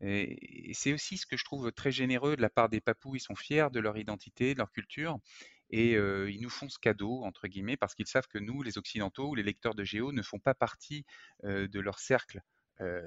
C'est 0.00 0.92
aussi 0.92 1.16
ce 1.16 1.26
que 1.26 1.36
je 1.36 1.44
trouve 1.44 1.72
très 1.72 1.92
généreux 1.92 2.36
de 2.36 2.42
la 2.42 2.50
part 2.50 2.68
des 2.68 2.80
Papous. 2.80 3.16
Ils 3.16 3.20
sont 3.20 3.34
fiers 3.36 3.68
de 3.72 3.80
leur 3.80 3.96
identité, 3.96 4.52
de 4.52 4.58
leur 4.58 4.70
culture. 4.70 5.18
Et 5.70 5.92
ils 5.92 6.40
nous 6.42 6.50
font 6.50 6.68
ce 6.68 6.78
cadeau, 6.78 7.24
entre 7.24 7.48
guillemets, 7.48 7.76
parce 7.76 7.94
qu'ils 7.94 8.06
savent 8.06 8.28
que 8.28 8.38
nous, 8.38 8.62
les 8.62 8.78
Occidentaux, 8.78 9.34
les 9.34 9.42
lecteurs 9.42 9.74
de 9.74 9.84
Géo, 9.84 10.12
ne 10.12 10.22
font 10.22 10.38
pas 10.38 10.54
partie 10.54 11.04
de 11.44 11.80
leur 11.80 11.98
cercle 11.98 12.42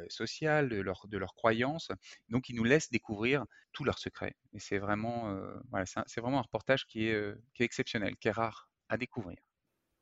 social, 0.08 0.70
de 0.70 0.82
leur, 0.82 1.08
de 1.08 1.18
leur 1.18 1.34
croyance. 1.34 1.92
Donc, 2.30 2.50
ils 2.50 2.56
nous 2.56 2.64
laissent 2.64 2.90
découvrir 2.90 3.46
tous 3.72 3.84
leurs 3.84 4.00
secrets. 4.00 4.36
Et 4.54 4.60
c'est 4.60 4.80
vraiment, 4.80 5.36
voilà, 5.70 5.86
c'est 5.86 6.22
vraiment 6.22 6.40
un 6.40 6.44
reportage 6.44 6.86
qui 6.86 7.08
est, 7.08 7.36
qui 7.54 7.64
est 7.64 7.66
exceptionnel, 7.66 8.16
qui 8.18 8.28
est 8.28 8.32
rare 8.32 8.70
à 8.90 8.98
découvrir. 8.98 9.38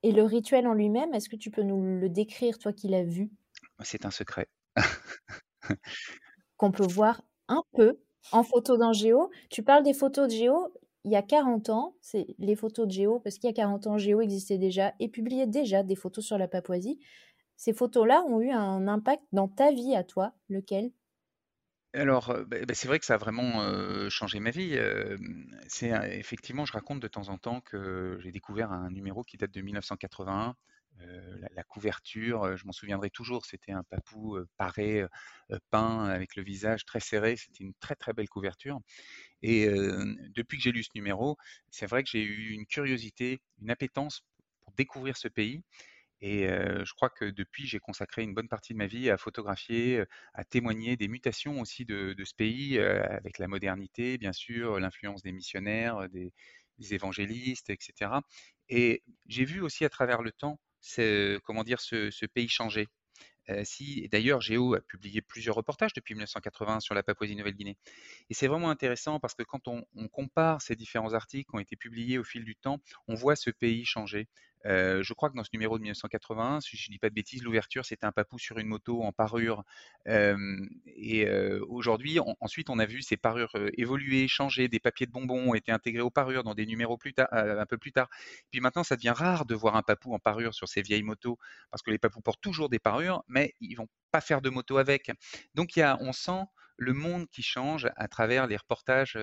Et 0.03 0.11
le 0.11 0.23
rituel 0.23 0.67
en 0.67 0.73
lui-même, 0.73 1.13
est-ce 1.13 1.29
que 1.29 1.35
tu 1.35 1.51
peux 1.51 1.63
nous 1.63 1.99
le 1.99 2.09
décrire, 2.09 2.57
toi 2.59 2.71
qui 2.71 2.87
l'as 2.87 3.03
vu? 3.03 3.29
C'est 3.81 4.05
un 4.05 4.11
secret. 4.11 4.47
qu'on 6.57 6.71
peut 6.71 6.87
voir 6.87 7.21
un 7.47 7.63
peu 7.73 7.99
en 8.31 8.43
photo 8.43 8.77
dans 8.77 8.93
Géo. 8.93 9.31
Tu 9.49 9.63
parles 9.63 9.83
des 9.83 9.93
photos 9.93 10.27
de 10.27 10.33
Géo 10.33 10.73
il 11.07 11.11
y 11.11 11.15
a 11.15 11.21
40 11.21 11.69
ans, 11.69 11.95
c'est 12.01 12.27
les 12.37 12.57
photos 12.57 12.85
de 12.85 12.91
Géo, 12.91 13.21
parce 13.21 13.37
qu'il 13.37 13.47
y 13.47 13.51
a 13.51 13.53
40 13.53 13.87
ans, 13.87 13.97
Géo 13.97 14.19
existait 14.19 14.57
déjà 14.57 14.93
et 14.99 15.07
publiait 15.07 15.47
déjà 15.47 15.81
des 15.81 15.95
photos 15.95 16.25
sur 16.25 16.37
la 16.37 16.49
Papouasie. 16.49 16.99
Ces 17.57 17.73
photos-là 17.73 18.23
ont 18.27 18.39
eu 18.39 18.51
un 18.51 18.87
impact 18.87 19.23
dans 19.33 19.47
ta 19.47 19.71
vie 19.71 19.95
à 19.95 20.03
toi, 20.03 20.33
lequel? 20.49 20.91
Alors, 21.93 22.29
euh, 22.29 22.43
bah, 22.45 22.57
bah, 22.67 22.73
c'est 22.73 22.87
vrai 22.87 22.99
que 22.99 23.05
ça 23.05 23.15
a 23.15 23.17
vraiment 23.17 23.61
euh, 23.63 24.09
changé 24.09 24.39
ma 24.39 24.51
vie. 24.51 24.75
Euh, 24.77 25.17
effectivement, 25.81 26.65
je 26.65 26.73
raconte 26.73 26.99
de 26.99 27.07
temps 27.07 27.29
en 27.29 27.37
temps 27.37 27.61
que 27.61 28.19
j'ai 28.21 28.31
découvert 28.31 28.71
un 28.71 28.91
numéro 28.91 29.23
qui 29.23 29.37
date 29.37 29.51
de 29.51 29.61
1981 29.61 30.55
euh, 31.01 31.37
la, 31.51 31.63
couverture, 31.63 32.43
euh, 32.43 32.55
je 32.55 32.65
m'en 32.65 32.71
souviendrai 32.71 33.09
toujours, 33.09 33.45
c'était 33.45 33.71
un 33.71 33.83
papou 33.83 34.35
euh, 34.35 34.47
paré, 34.57 35.05
peint 35.69 36.05
avec 36.05 36.35
le 36.35 36.43
visage 36.43 36.85
très 36.85 36.99
serré, 36.99 37.35
c'était 37.37 37.63
une 37.63 37.73
très 37.75 37.95
très 37.95 38.13
belle 38.13 38.29
couverture. 38.29 38.79
Et 39.41 39.67
depuis 40.35 40.57
que 40.57 40.63
j'ai 40.63 40.71
lu 40.71 40.83
ce 40.83 40.89
numéro, 40.95 41.37
c'est 41.69 41.85
vrai 41.85 42.03
que 42.03 42.09
j'ai 42.09 42.23
eu 42.23 42.49
une 42.51 42.65
curiosité, 42.65 43.41
une 43.61 43.69
appétence 43.69 44.23
pour 44.61 44.73
découvrir 44.73 45.17
ce 45.17 45.27
pays. 45.27 45.63
Et 46.21 46.47
je 46.47 46.93
crois 46.93 47.09
que 47.09 47.25
depuis, 47.25 47.67
j'ai 47.67 47.79
consacré 47.79 48.23
une 48.23 48.33
bonne 48.33 48.47
partie 48.47 48.73
de 48.73 48.77
ma 48.77 48.87
vie 48.87 49.09
à 49.09 49.17
photographier, 49.17 50.03
à 50.33 50.43
témoigner 50.43 50.97
des 50.97 51.07
mutations 51.07 51.61
aussi 51.61 51.85
de, 51.85 52.15
ce 52.23 52.33
pays, 52.33 52.79
avec 52.79 53.37
la 53.37 53.47
modernité, 53.47 54.17
bien 54.17 54.33
sûr, 54.33 54.79
l'influence 54.79 55.21
des 55.21 55.31
missionnaires, 55.31 56.09
des, 56.09 56.33
des 56.79 56.93
évangélistes, 56.95 57.69
etc. 57.69 58.11
Et 58.69 59.03
j'ai 59.27 59.45
vu 59.45 59.61
aussi 59.61 59.85
à 59.85 59.89
travers 59.89 60.21
le 60.21 60.31
temps, 60.31 60.59
comment 61.43 61.63
dire, 61.63 61.81
ce 61.81 62.25
pays 62.25 62.49
changer. 62.49 62.87
Euh, 63.49 63.63
si, 63.63 64.07
d'ailleurs, 64.09 64.41
Géo 64.41 64.75
a 64.75 64.81
publié 64.81 65.21
plusieurs 65.21 65.55
reportages 65.55 65.93
depuis 65.93 66.13
1980 66.13 66.81
sur 66.81 66.93
la 66.93 67.03
Papouasie-Nouvelle-Guinée. 67.03 67.77
Et 68.29 68.33
c'est 68.33 68.47
vraiment 68.47 68.69
intéressant 68.69 69.19
parce 69.19 69.35
que 69.35 69.43
quand 69.43 69.67
on, 69.67 69.83
compare 70.11 70.61
ces 70.61 70.75
différents 70.75 71.13
articles 71.13 71.49
qui 71.49 71.55
ont 71.55 71.59
été 71.59 71.75
publiés 71.75 72.17
au 72.17 72.23
fil 72.23 72.43
du 72.43 72.55
temps, 72.55 72.79
on 73.07 73.15
voit 73.15 73.35
ce 73.35 73.49
pays 73.49 73.85
changer. 73.85 74.27
Euh, 74.67 75.01
je 75.01 75.13
crois 75.13 75.29
que 75.29 75.35
dans 75.35 75.43
ce 75.43 75.49
numéro 75.53 75.77
de 75.77 75.81
1981, 75.81 76.61
si 76.61 76.77
je 76.77 76.89
ne 76.89 76.93
dis 76.93 76.99
pas 76.99 77.09
de 77.09 77.15
bêtises, 77.15 77.43
l'ouverture, 77.43 77.85
c'était 77.85 78.05
un 78.05 78.11
papou 78.11 78.37
sur 78.37 78.57
une 78.59 78.67
moto 78.67 79.03
en 79.03 79.11
parure. 79.11 79.63
et 80.05 81.29
aujourd'hui, 81.67 82.19
ensuite, 82.41 82.69
on 82.69 82.79
a 82.79 82.85
vu 82.85 83.01
ces 83.01 83.17
parures 83.17 83.51
évoluer, 83.77 84.27
changer. 84.27 84.67
Des 84.67 84.79
papiers 84.79 85.05
de 85.05 85.11
bonbons 85.11 85.49
ont 85.49 85.53
été 85.53 85.71
intégrés 85.71 86.01
aux 86.01 86.09
parures 86.09 86.43
dans 86.43 86.53
des 86.53 86.65
numéros 86.65 86.97
un 87.31 87.65
peu 87.65 87.77
plus 87.77 87.91
tard. 87.91 88.09
Puis 88.51 88.61
maintenant, 88.61 88.83
ça 88.83 88.95
devient 88.95 89.13
rare 89.15 89.45
de 89.45 89.55
voir 89.55 89.75
un 89.75 89.83
papou 89.83 90.13
en 90.13 90.19
parure 90.19 90.53
sur 90.53 90.67
ces 90.67 90.81
vieilles 90.81 91.03
motos 91.03 91.37
parce 91.71 91.81
que 91.81 91.91
les 91.91 91.97
papous 91.97 92.21
portent 92.21 92.41
toujours 92.41 92.69
des 92.69 92.79
parures, 92.79 93.23
mais 93.27 93.53
ils 93.59 93.75
vont 93.75 93.87
pas 94.11 94.21
faire 94.21 94.41
de 94.41 94.49
moto 94.49 94.77
avec. 94.77 95.11
Donc, 95.55 95.71
on 95.99 96.13
sent 96.13 96.43
le 96.77 96.93
monde 96.93 97.27
qui 97.29 97.41
change 97.41 97.87
à 97.95 98.07
travers 98.07 98.47
les 98.47 98.57
reportages 98.57 99.17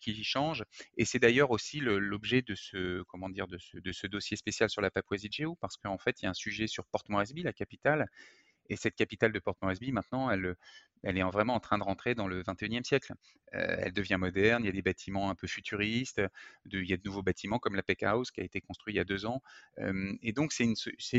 qui 0.00 0.24
changent. 0.24 0.64
Et 0.96 1.04
c'est 1.04 1.18
d'ailleurs 1.18 1.50
aussi 1.50 1.80
l'objet 1.80 2.42
de 2.42 2.54
ce, 2.54 3.02
comment 3.04 3.28
dire, 3.28 3.46
de 3.46 3.58
ce, 3.58 3.78
de 3.78 3.92
ce, 3.92 4.06
dossier 4.06 4.36
spécial 4.36 4.70
sur 4.70 4.80
la 4.80 4.90
Papouasie 4.90 5.28
de 5.28 5.32
Géo, 5.32 5.56
parce 5.60 5.76
qu'en 5.76 5.98
fait, 5.98 6.22
il 6.22 6.24
y 6.24 6.26
a 6.26 6.30
un 6.30 6.34
sujet 6.34 6.66
sur 6.66 6.84
Port 6.86 7.04
Moresby, 7.08 7.42
la 7.42 7.52
capitale. 7.52 8.08
Et 8.68 8.76
cette 8.76 8.94
capitale 8.94 9.32
de 9.32 9.38
Port 9.38 9.56
Moresby, 9.60 9.92
maintenant, 9.92 10.30
elle, 10.30 10.56
elle 11.04 11.18
est 11.18 11.22
vraiment 11.22 11.54
en 11.54 11.60
train 11.60 11.78
de 11.78 11.84
rentrer 11.84 12.14
dans 12.14 12.26
le 12.26 12.42
21e 12.42 12.84
siècle. 12.84 13.12
elle 13.52 13.92
devient 13.92 14.16
moderne, 14.18 14.62
il 14.64 14.66
y 14.66 14.70
a 14.70 14.72
des 14.72 14.82
bâtiments 14.82 15.30
un 15.30 15.34
peu 15.34 15.46
futuristes, 15.46 16.20
il 16.64 16.88
y 16.88 16.92
a 16.92 16.96
de 16.96 17.02
nouveaux 17.04 17.22
bâtiments 17.22 17.58
comme 17.58 17.76
la 17.76 17.82
Peck 17.82 18.02
House 18.02 18.30
qui 18.30 18.40
a 18.40 18.44
été 18.44 18.60
construit 18.60 18.94
il 18.94 18.96
y 18.96 19.00
a 19.00 19.04
deux 19.04 19.26
ans. 19.26 19.42
et 20.22 20.32
donc, 20.32 20.52
c'est 20.52 20.64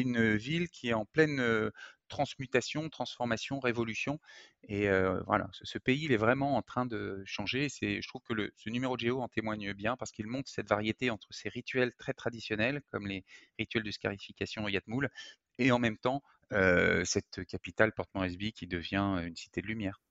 une, 0.01 0.35
ville 0.35 0.69
qui 0.69 0.89
est 0.89 0.93
en 0.93 1.05
pleine 1.05 1.71
transmutation, 2.07 2.89
transformation, 2.89 3.59
révolution. 3.59 4.19
Et 4.67 4.89
voilà, 5.25 5.49
ce, 5.51 5.77
pays, 5.77 6.05
il 6.05 6.11
est 6.11 6.17
vraiment 6.17 6.57
en 6.57 6.61
train 6.61 6.85
de 6.85 7.21
changer. 7.25 7.69
C'est, 7.69 8.01
je 8.01 8.07
trouve 8.07 8.21
que 8.23 8.51
ce 8.55 8.69
numéro 8.69 8.95
de 8.95 9.01
Géo 9.01 9.21
en 9.21 9.27
témoigne 9.27 9.73
bien 9.73 9.95
parce 9.97 10.11
qu'il 10.11 10.27
montre 10.27 10.49
cette 10.49 10.67
variété 10.67 11.09
entre 11.11 11.27
ces 11.31 11.49
rituels 11.49 11.93
très 11.95 12.13
traditionnels, 12.13 12.81
comme 12.91 13.07
les 13.07 13.23
rituels 13.59 13.83
de 13.83 13.91
scarification 13.91 14.65
au 14.65 14.69
Yatmoul, 14.69 15.09
et 15.57 15.71
en 15.71 15.79
même 15.79 15.97
temps 15.97 16.23
cette 16.51 17.45
capitale 17.45 17.91
Port 17.91 18.07
Moresby 18.13 18.53
qui 18.53 18.67
devient 18.67 19.21
une 19.25 19.35
cité 19.35 19.61
de 19.61 19.67
lumière. 19.67 20.01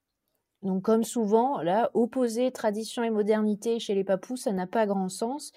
Donc, 0.63 0.83
comme 0.83 1.05
souvent, 1.05 1.61
là, 1.61 1.91
opposer 1.95 2.51
tradition 2.51 3.03
et 3.03 3.11
modernité 3.11 3.79
chez 3.79 3.95
les 3.95 4.05
Papous, 4.05 4.37
ça 4.37 4.53
n'a 4.53 4.67
pas 4.67 4.87
grand 4.87 5.09
sens. 5.09 5.53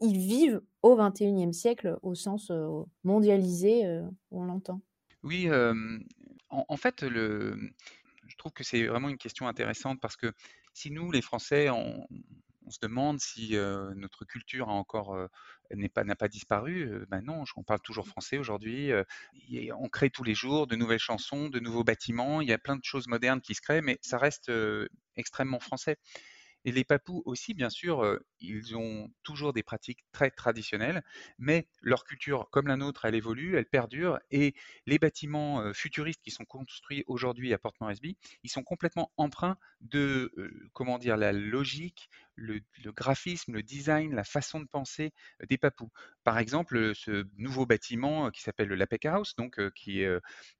Ils 0.00 0.18
vivent 0.18 0.60
au 0.82 0.96
XXIe 0.96 1.52
siècle 1.54 1.98
au 2.02 2.14
sens 2.14 2.52
mondialisé, 3.04 3.84
on 4.30 4.44
l'entend. 4.44 4.80
Oui, 5.22 5.48
en, 6.50 6.76
fait, 6.76 7.02
le, 7.02 7.58
je 8.26 8.36
trouve 8.36 8.52
que 8.52 8.64
c'est 8.64 8.86
vraiment 8.86 9.08
une 9.08 9.18
question 9.18 9.48
intéressante 9.48 10.00
parce 10.00 10.16
que 10.16 10.32
si 10.74 10.90
nous, 10.90 11.10
les 11.10 11.22
Français, 11.22 11.70
on, 11.70 12.06
se 12.70 12.78
demande 12.80 13.20
si 13.20 13.56
notre 13.96 14.24
culture 14.24 14.68
a 14.68 14.72
encore 14.72 15.16
n'est 15.74 15.88
pas 15.88 16.04
n'a 16.04 16.16
pas 16.16 16.28
disparu. 16.28 17.04
ben 17.08 17.22
non, 17.22 17.44
on 17.56 17.62
parle 17.62 17.80
toujours 17.80 18.08
français 18.08 18.38
aujourd'hui. 18.38 18.90
on 19.78 19.88
crée 19.88 20.10
tous 20.10 20.24
les 20.24 20.34
jours 20.34 20.66
de 20.66 20.76
nouvelles 20.76 20.98
chansons, 20.98 21.48
de 21.48 21.60
nouveaux 21.60 21.84
bâtiments. 21.84 22.40
Il 22.40 22.48
y 22.48 22.52
a 22.52 22.58
plein 22.58 22.76
de 22.76 22.84
choses 22.84 23.06
modernes 23.08 23.40
qui 23.40 23.54
se 23.54 23.60
créent, 23.60 23.82
mais 23.82 23.98
ça 24.02 24.18
reste 24.18 24.50
extrêmement 25.16 25.60
français. 25.60 25.96
Et 26.66 26.72
les 26.72 26.84
Papous 26.84 27.22
aussi, 27.24 27.54
bien 27.54 27.70
sûr, 27.70 28.18
ils 28.38 28.76
ont 28.76 29.08
toujours 29.22 29.54
des 29.54 29.62
pratiques 29.62 30.04
très 30.12 30.30
traditionnelles, 30.30 31.02
mais 31.38 31.68
leur 31.80 32.04
culture, 32.04 32.48
comme 32.50 32.66
la 32.66 32.76
nôtre, 32.76 33.06
elle 33.06 33.14
évolue, 33.14 33.56
elle 33.56 33.64
perdure, 33.64 34.18
et 34.30 34.54
les 34.84 34.98
bâtiments 34.98 35.72
futuristes 35.72 36.20
qui 36.22 36.30
sont 36.30 36.44
construits 36.44 37.02
aujourd'hui 37.06 37.54
à 37.54 37.58
Port 37.58 37.72
Moresby, 37.80 38.18
ils 38.42 38.50
sont 38.50 38.62
complètement 38.62 39.10
empreints 39.16 39.56
de, 39.80 40.32
comment 40.74 40.98
dire, 40.98 41.16
la 41.16 41.32
logique, 41.32 42.10
le, 42.40 42.60
graphisme, 42.92 43.52
le 43.52 43.62
design, 43.62 44.14
la 44.14 44.24
façon 44.24 44.60
de 44.60 44.66
penser 44.66 45.12
des 45.48 45.58
Papous. 45.58 45.90
Par 46.24 46.38
exemple, 46.38 46.94
ce 46.94 47.26
nouveau 47.36 47.66
bâtiment 47.66 48.30
qui 48.30 48.42
s'appelle 48.42 48.68
le 48.68 48.74
Lapec 48.74 49.04
House, 49.06 49.34
donc 49.36 49.60
qui, 49.74 50.04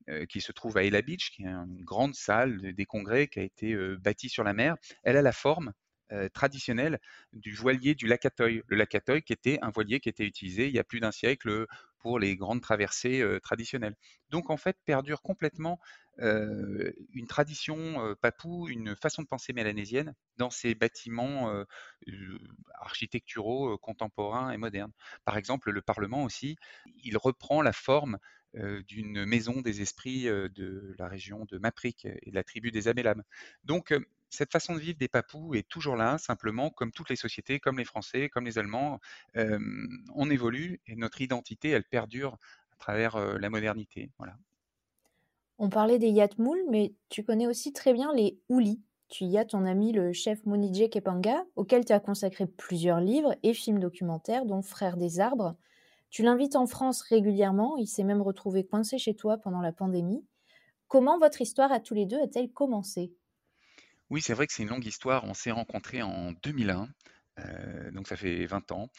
se 0.06 0.52
trouve 0.52 0.76
à 0.76 0.84
Ella 0.84 1.02
Beach, 1.02 1.30
qui 1.30 1.42
est 1.42 1.48
une 1.48 1.84
grande 1.84 2.14
salle 2.14 2.74
des 2.74 2.86
congrès 2.86 3.28
qui 3.28 3.40
a 3.40 3.42
été 3.42 3.76
bâtie 3.96 4.28
sur 4.28 4.44
la 4.44 4.52
mer, 4.52 4.76
elle 5.02 5.16
a 5.16 5.22
la 5.22 5.32
forme 5.32 5.72
euh, 6.12 6.28
traditionnel 6.28 6.98
du 7.32 7.54
voilier 7.54 7.94
du 7.94 8.08
Lacatoy. 8.08 8.62
Le 8.66 8.76
Lacatoy 8.76 9.22
qui 9.22 9.32
était 9.32 9.60
un 9.62 9.70
voilier 9.70 10.00
qui 10.00 10.08
était 10.08 10.26
utilisé 10.26 10.66
il 10.66 10.74
y 10.74 10.80
a 10.80 10.84
plus 10.84 10.98
d'un 10.98 11.12
siècle 11.12 11.66
pour 12.00 12.18
les 12.18 12.36
grandes 12.36 12.60
traversées 12.60 13.24
traditionnelles. 13.42 13.96
Donc 14.30 14.50
en 14.50 14.56
fait 14.56 14.76
perdure 14.84 15.22
complètement 15.22 15.78
une 16.18 17.26
tradition 17.28 18.16
papou, 18.20 18.68
une 18.68 18.94
façon 18.96 19.22
de 19.22 19.26
penser 19.26 19.52
mélanésienne 19.52 20.14
dans 20.36 20.50
ces 20.50 20.74
bâtiments 20.74 21.64
architecturaux 22.74 23.78
contemporains 23.78 24.50
et 24.50 24.56
modernes. 24.56 24.92
Par 25.24 25.36
exemple, 25.36 25.70
le 25.70 25.82
Parlement 25.82 26.24
aussi, 26.24 26.56
il 27.02 27.16
reprend 27.16 27.62
la 27.62 27.72
forme 27.72 28.18
d'une 28.54 29.24
maison 29.24 29.60
des 29.60 29.80
esprits 29.80 30.24
de 30.24 30.94
la 30.98 31.08
région 31.08 31.46
de 31.48 31.58
Maprik 31.58 32.04
et 32.04 32.30
de 32.30 32.34
la 32.34 32.44
tribu 32.44 32.70
des 32.70 32.88
Amélam. 32.88 33.22
Donc 33.64 33.94
cette 34.30 34.52
façon 34.52 34.74
de 34.74 34.78
vivre 34.80 34.98
des 34.98 35.08
Papous 35.08 35.54
est 35.54 35.68
toujours 35.68 35.96
là, 35.96 36.16
simplement, 36.18 36.70
comme 36.70 36.92
toutes 36.92 37.10
les 37.10 37.16
sociétés, 37.16 37.60
comme 37.60 37.78
les 37.78 37.84
Français, 37.84 38.28
comme 38.28 38.44
les 38.46 38.58
Allemands, 38.58 39.00
on 39.34 40.30
évolue 40.30 40.80
et 40.86 40.96
notre 40.96 41.20
identité, 41.20 41.70
elle 41.70 41.84
perdure 41.84 42.38
à 42.72 42.76
travers 42.78 43.18
la 43.38 43.50
modernité. 43.50 44.10
On 45.58 45.68
parlait 45.68 45.98
des 45.98 46.08
Yatmoul, 46.08 46.64
mais 46.70 46.94
tu 47.08 47.22
connais 47.22 47.46
aussi 47.46 47.72
très 47.72 47.92
bien 47.92 48.12
les 48.14 48.40
Ouli. 48.48 48.82
Tu 49.08 49.24
y 49.24 49.36
as 49.38 49.44
ton 49.44 49.66
ami 49.66 49.92
le 49.92 50.12
chef 50.12 50.46
Monidje 50.46 50.88
Kepanga, 50.88 51.44
auquel 51.56 51.84
tu 51.84 51.92
as 51.92 52.00
consacré 52.00 52.46
plusieurs 52.46 53.00
livres 53.00 53.34
et 53.42 53.52
films 53.52 53.80
documentaires, 53.80 54.46
dont 54.46 54.62
Frères 54.62 54.96
des 54.96 55.20
arbres. 55.20 55.56
Tu 56.10 56.22
l'invites 56.22 56.56
en 56.56 56.66
France 56.66 57.02
régulièrement, 57.02 57.76
il 57.76 57.86
s'est 57.86 58.04
même 58.04 58.22
retrouvé 58.22 58.64
coincé 58.64 58.98
chez 58.98 59.14
toi 59.14 59.38
pendant 59.38 59.60
la 59.60 59.72
pandémie. 59.72 60.24
Comment 60.88 61.18
votre 61.18 61.40
histoire 61.40 61.72
à 61.72 61.80
tous 61.80 61.94
les 61.94 62.06
deux 62.06 62.20
a-t-elle 62.20 62.52
commencé? 62.52 63.14
Oui, 64.10 64.20
c'est 64.20 64.34
vrai 64.34 64.46
que 64.46 64.52
c'est 64.52 64.62
une 64.64 64.68
longue 64.68 64.84
histoire. 64.84 65.24
On 65.24 65.34
s'est 65.34 65.52
rencontrés 65.52 66.02
en 66.02 66.32
2001, 66.42 66.88
euh, 67.38 67.90
donc 67.92 68.08
ça 68.08 68.16
fait 68.16 68.44
20 68.46 68.72
ans. 68.72 68.90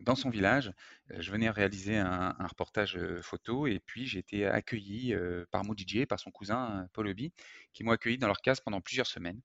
dans 0.00 0.14
son 0.14 0.28
village, 0.28 0.70
euh, 1.10 1.16
je 1.20 1.32
venais 1.32 1.48
réaliser 1.48 1.96
un, 1.96 2.36
reportage 2.46 2.96
euh, 2.96 3.22
photo 3.22 3.66
et 3.66 3.80
puis 3.80 4.06
j'ai 4.06 4.18
été 4.18 4.46
accueilli 4.46 5.14
par 5.50 5.64
Moudidje, 5.64 6.06
par 6.06 6.20
son 6.20 6.30
cousin 6.30 6.86
Paul 6.92 7.08
Obi, 7.08 7.32
qui 7.72 7.84
m'ont 7.84 7.92
accueilli 7.92 8.18
dans 8.18 8.26
leur 8.26 8.40
case 8.42 8.60
pendant 8.60 8.80
plusieurs 8.82 9.06
semaines. 9.06 9.40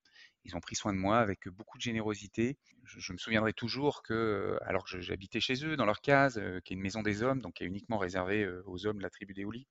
Ils 0.45 0.55
ont 0.55 0.59
pris 0.61 0.75
soin 0.75 0.93
de 0.93 0.97
moi 0.97 1.19
avec 1.19 1.47
beaucoup 1.47 1.77
de 1.77 1.83
générosité. 1.83 2.57
Je, 2.85 3.13
me 3.13 3.17
souviendrai 3.17 3.53
toujours 3.53 4.03
que, 4.03 4.57
alors 4.65 4.85
que 4.85 4.99
j'habitais 4.99 5.39
chez 5.39 5.65
eux, 5.65 5.77
dans 5.77 5.85
leur 5.85 6.01
case, 6.01 6.41
qui 6.65 6.73
est 6.73 6.75
une 6.75 6.81
maison 6.81 7.03
des 7.03 7.23
hommes, 7.23 7.41
donc 7.41 7.55
qui 7.55 7.63
est 7.63 7.67
uniquement 7.67 7.97
réservée 7.97 8.47
aux 8.65 8.85
hommes 8.85 8.97
de 8.97 9.03
la 9.03 9.09
tribu 9.09 9.33
des 9.33 9.45
Houlis, 9.45 9.67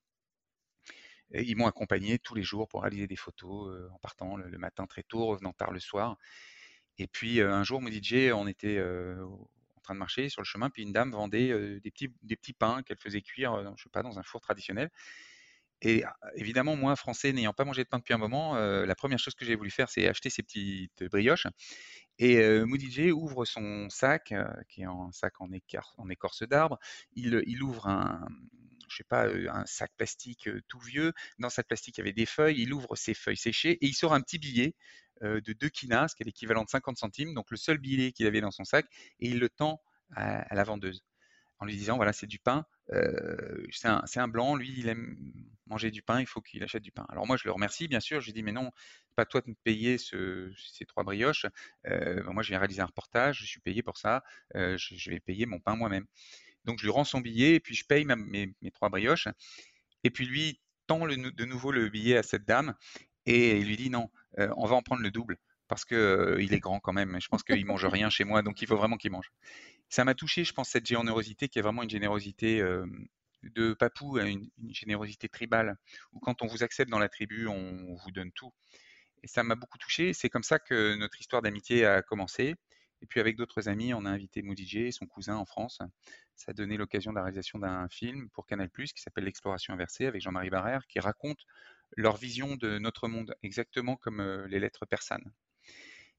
ils 1.32 1.56
m'ont 1.56 1.66
accompagné 1.66 2.18
tous 2.18 2.34
les 2.34 2.42
jours 2.42 2.68
pour 2.68 2.82
réaliser 2.82 3.06
des 3.06 3.16
photos 3.16 3.90
en 3.92 3.98
partant 3.98 4.36
le, 4.36 4.58
matin 4.58 4.86
très 4.86 5.02
tôt, 5.02 5.26
revenant 5.26 5.52
tard 5.52 5.72
le 5.72 5.80
soir. 5.80 6.16
Et 6.98 7.06
puis 7.06 7.40
un 7.40 7.64
jour, 7.64 7.80
mon 7.80 7.90
DJ, 7.90 8.32
on 8.32 8.46
était 8.46 8.80
en 8.80 9.80
train 9.82 9.94
de 9.94 9.98
marcher 9.98 10.28
sur 10.28 10.40
le 10.40 10.46
chemin, 10.46 10.70
puis 10.70 10.82
une 10.82 10.92
dame 10.92 11.12
vendait 11.12 11.80
des, 11.80 11.90
petits, 11.90 12.12
des 12.22 12.36
petits 12.36 12.54
pains 12.54 12.82
qu'elle 12.82 12.98
faisait 12.98 13.22
cuire, 13.22 13.74
je 13.76 13.82
sais 13.82 13.90
pas, 13.90 14.02
dans 14.02 14.18
un 14.18 14.22
four 14.22 14.40
traditionnel. 14.40 14.90
Et 15.80 16.02
ah, 16.02 16.16
évidemment, 16.34 16.74
moi, 16.74 16.96
français, 16.96 17.32
n'ayant 17.32 17.52
pas 17.52 17.64
mangé 17.64 17.84
de 17.84 17.88
pain 17.88 17.98
depuis 17.98 18.14
un 18.14 18.18
moment, 18.18 18.56
la 18.56 18.94
première 18.94 19.18
chose 19.18 19.34
que 19.34 19.44
j'ai 19.44 19.54
voulu 19.54 19.70
faire, 19.70 19.88
c'est 19.88 20.08
acheter 20.08 20.30
ces 20.30 20.42
petites 20.42 21.04
brioches. 21.04 21.46
Et 22.18 22.38
euh, 22.38 22.66
ouvre 23.12 23.44
son 23.44 23.88
sac, 23.90 24.34
qui 24.68 24.82
est 24.82 24.84
un 24.84 25.10
sac 25.12 25.40
en, 25.40 25.50
écorce 26.10 26.42
d'arbre. 26.42 26.78
Il, 27.14 27.62
ouvre 27.62 27.86
un, 27.86 28.26
je 28.90 28.96
sais 28.96 29.04
pas, 29.04 29.28
un 29.28 29.66
sac 29.66 29.90
plastique 29.96 30.48
tout 30.68 30.80
vieux. 30.80 31.12
Dans 31.38 31.50
ce 31.50 31.62
plastique, 31.62 31.98
il 31.98 32.00
y 32.00 32.02
avait 32.02 32.12
des 32.12 32.26
feuilles. 32.26 32.62
Il 32.62 32.72
ouvre 32.72 32.96
ses 32.96 33.14
feuilles 33.14 33.36
séchées 33.36 33.72
et 33.72 33.86
il 33.86 33.94
sort 33.94 34.14
un 34.14 34.20
petit 34.20 34.38
billet 34.38 34.74
de 35.22 35.52
2 35.52 35.68
kinas, 35.68 36.14
qui 36.16 36.22
est 36.22 36.26
l'équivalent 36.26 36.64
de 36.64 36.70
50 36.70 36.96
centimes, 36.96 37.34
donc 37.34 37.50
le 37.50 37.56
seul 37.56 37.78
billet 37.78 38.12
qu'il 38.12 38.26
avait 38.26 38.40
dans 38.40 38.52
son 38.52 38.64
sac, 38.64 38.86
et 39.20 39.28
il 39.28 39.38
le 39.40 39.48
tend 39.48 39.80
à, 40.14 40.54
la 40.54 40.64
vendeuse 40.64 41.02
en 41.60 41.66
lui 41.66 41.76
disant 41.76 41.96
voilà, 41.96 42.12
c'est 42.12 42.26
du 42.26 42.38
pain. 42.38 42.64
c'est 43.70 44.18
un, 44.18 44.28
blanc, 44.28 44.54
lui, 44.54 44.72
il 44.78 44.88
aime 44.88 45.16
manger 45.66 45.90
du 45.90 46.02
pain, 46.02 46.20
il 46.20 46.26
faut 46.26 46.40
qu'il 46.40 46.62
achète 46.62 46.82
du 46.82 46.92
pain. 46.92 47.04
Alors 47.08 47.26
moi, 47.26 47.36
je 47.36 47.44
le 47.44 47.52
remercie, 47.52 47.88
bien 47.88 48.00
sûr. 48.00 48.20
Je 48.20 48.26
lui 48.26 48.32
dis 48.32 48.42
mais 48.42 48.52
non, 48.52 48.70
pas 49.16 49.26
toi 49.26 49.40
de 49.40 49.50
me 49.50 49.56
payer 49.64 49.98
ces 49.98 50.86
trois 50.86 51.02
brioches. 51.02 51.46
moi, 51.84 52.42
je 52.42 52.48
viens 52.48 52.58
réaliser 52.58 52.80
un 52.80 52.86
reportage, 52.86 53.40
je 53.40 53.46
suis 53.46 53.60
payé 53.60 53.82
pour 53.82 53.98
ça. 53.98 54.22
je, 54.54 55.10
vais 55.10 55.20
payer 55.20 55.46
mon 55.46 55.58
pain 55.58 55.74
moi-même. 55.74 56.06
Donc 56.68 56.78
je 56.78 56.84
lui 56.84 56.90
rends 56.90 57.04
son 57.04 57.20
billet 57.20 57.54
et 57.54 57.60
puis 57.60 57.74
je 57.74 57.84
paye 57.84 58.04
mes, 58.04 58.52
trois 58.74 58.90
brioches. 58.90 59.26
Et 60.04 60.10
puis 60.10 60.26
lui 60.26 60.60
tend 60.86 61.06
de 61.06 61.44
nouveau 61.44 61.72
le 61.72 61.88
billet 61.88 62.18
à 62.18 62.22
cette 62.22 62.44
dame 62.44 62.74
et 63.24 63.58
il 63.58 63.66
lui 63.66 63.76
dit 63.78 63.90
non, 63.90 64.10
on 64.36 64.66
va 64.66 64.76
en 64.76 64.82
prendre 64.82 65.02
le 65.02 65.10
double. 65.10 65.38
parce 65.66 65.86
que 65.86 66.36
il 66.40 66.52
est 66.52 66.60
grand 66.60 66.78
quand 66.78 66.92
même. 66.92 67.18
Je 67.20 67.28
pense 67.28 67.42
qu'il 67.42 67.64
mange 67.64 67.84
rien 67.86 68.10
chez 68.10 68.24
moi, 68.24 68.42
donc 68.42 68.60
il 68.60 68.68
faut 68.68 68.76
vraiment 68.76 68.98
qu'il 68.98 69.10
mange. 69.10 69.32
Ça 69.88 70.04
m'a 70.04 70.14
touché, 70.14 70.44
je 70.44 70.52
pense, 70.52 70.68
cette 70.68 70.86
générosité 70.86 71.48
qui 71.48 71.58
est 71.58 71.62
vraiment 71.62 71.82
une 71.82 71.90
générosité 71.90 72.62
de 73.42 73.72
papou, 73.72 74.18
une, 74.18 74.50
une, 74.58 74.74
générosité 74.74 75.28
tribale, 75.28 75.76
où 76.12 76.20
quand 76.20 76.42
on 76.42 76.46
vous 76.46 76.62
accepte 76.62 76.90
dans 76.90 76.98
la 76.98 77.08
tribu, 77.08 77.46
on 77.46 77.94
vous 77.94 78.10
donne 78.10 78.32
tout. 78.32 78.52
Et 79.22 79.26
ça 79.26 79.42
m'a 79.42 79.54
beaucoup 79.54 79.78
touché. 79.78 80.12
C'est 80.12 80.28
comme 80.28 80.42
ça 80.42 80.58
que 80.58 80.94
notre 80.96 81.18
histoire 81.20 81.40
d'amitié 81.42 81.86
a 81.86 82.02
commencé. 82.02 82.54
Et 83.00 83.06
puis 83.06 83.20
avec 83.20 83.36
d'autres 83.36 83.68
amis, 83.68 83.94
on 83.94 84.04
a 84.04 84.10
invité 84.10 84.42
Moody 84.42 84.78
et 84.78 84.92
son 84.92 85.06
cousin 85.06 85.36
en 85.36 85.44
France. 85.44 85.78
Ça 86.34 86.50
a 86.50 86.52
donné 86.52 86.76
l'occasion 86.76 87.12
de 87.12 87.16
la 87.16 87.22
réalisation 87.22 87.58
d'un 87.58 87.88
film 87.88 88.28
pour 88.30 88.46
Canal+, 88.46 88.70
qui 88.70 89.00
s'appelle 89.00 89.24
L'exploration 89.24 89.72
inversée 89.74 90.06
avec 90.06 90.20
Jean-Marie 90.20 90.50
Barrère, 90.50 90.86
qui 90.86 90.98
raconte 91.00 91.44
leur 91.96 92.16
vision 92.16 92.56
de 92.56 92.78
notre 92.78 93.08
monde, 93.08 93.34
exactement 93.42 93.96
comme 93.96 94.46
les 94.48 94.60
lettres 94.60 94.86
persanes. 94.86 95.32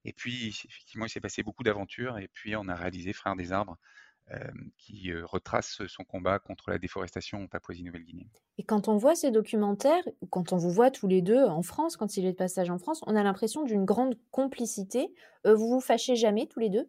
Et 0.05 0.13
puis, 0.13 0.47
effectivement, 0.47 1.05
il 1.05 1.09
s'est 1.09 1.19
passé 1.19 1.43
beaucoup 1.43 1.63
d'aventures, 1.63 2.17
et 2.17 2.29
puis 2.29 2.55
on 2.55 2.67
a 2.69 2.75
réalisé 2.75 3.11
Frères 3.13 3.35
des 3.35 3.51
arbres, 3.51 3.77
qui 4.77 5.13
retrace 5.13 5.81
son 5.87 6.03
combat 6.03 6.39
contre 6.39 6.69
la 6.69 6.77
déforestation 6.77 7.43
en 7.43 7.47
Papouasie-Nouvelle-Guinée. 7.47 8.29
Et 8.57 8.63
quand 8.63 8.87
on 8.87 8.97
voit 8.97 9.15
ces 9.15 9.31
documentaires, 9.31 10.03
quand 10.29 10.53
on 10.53 10.57
vous 10.57 10.69
voit 10.69 10.91
tous 10.91 11.07
les 11.07 11.21
deux 11.21 11.43
en 11.43 11.61
France, 11.61 11.97
quand 11.97 12.17
il 12.17 12.25
est 12.25 12.31
de 12.31 12.37
passage 12.37 12.69
en 12.69 12.77
France, 12.77 13.01
on 13.07 13.15
a 13.15 13.23
l'impression 13.23 13.63
d'une 13.63 13.85
grande 13.85 14.17
complicité. 14.31 15.13
vous 15.45 15.69
vous 15.69 15.81
fâchez 15.81 16.15
jamais 16.15 16.47
tous 16.47 16.59
les 16.59 16.69
deux? 16.69 16.87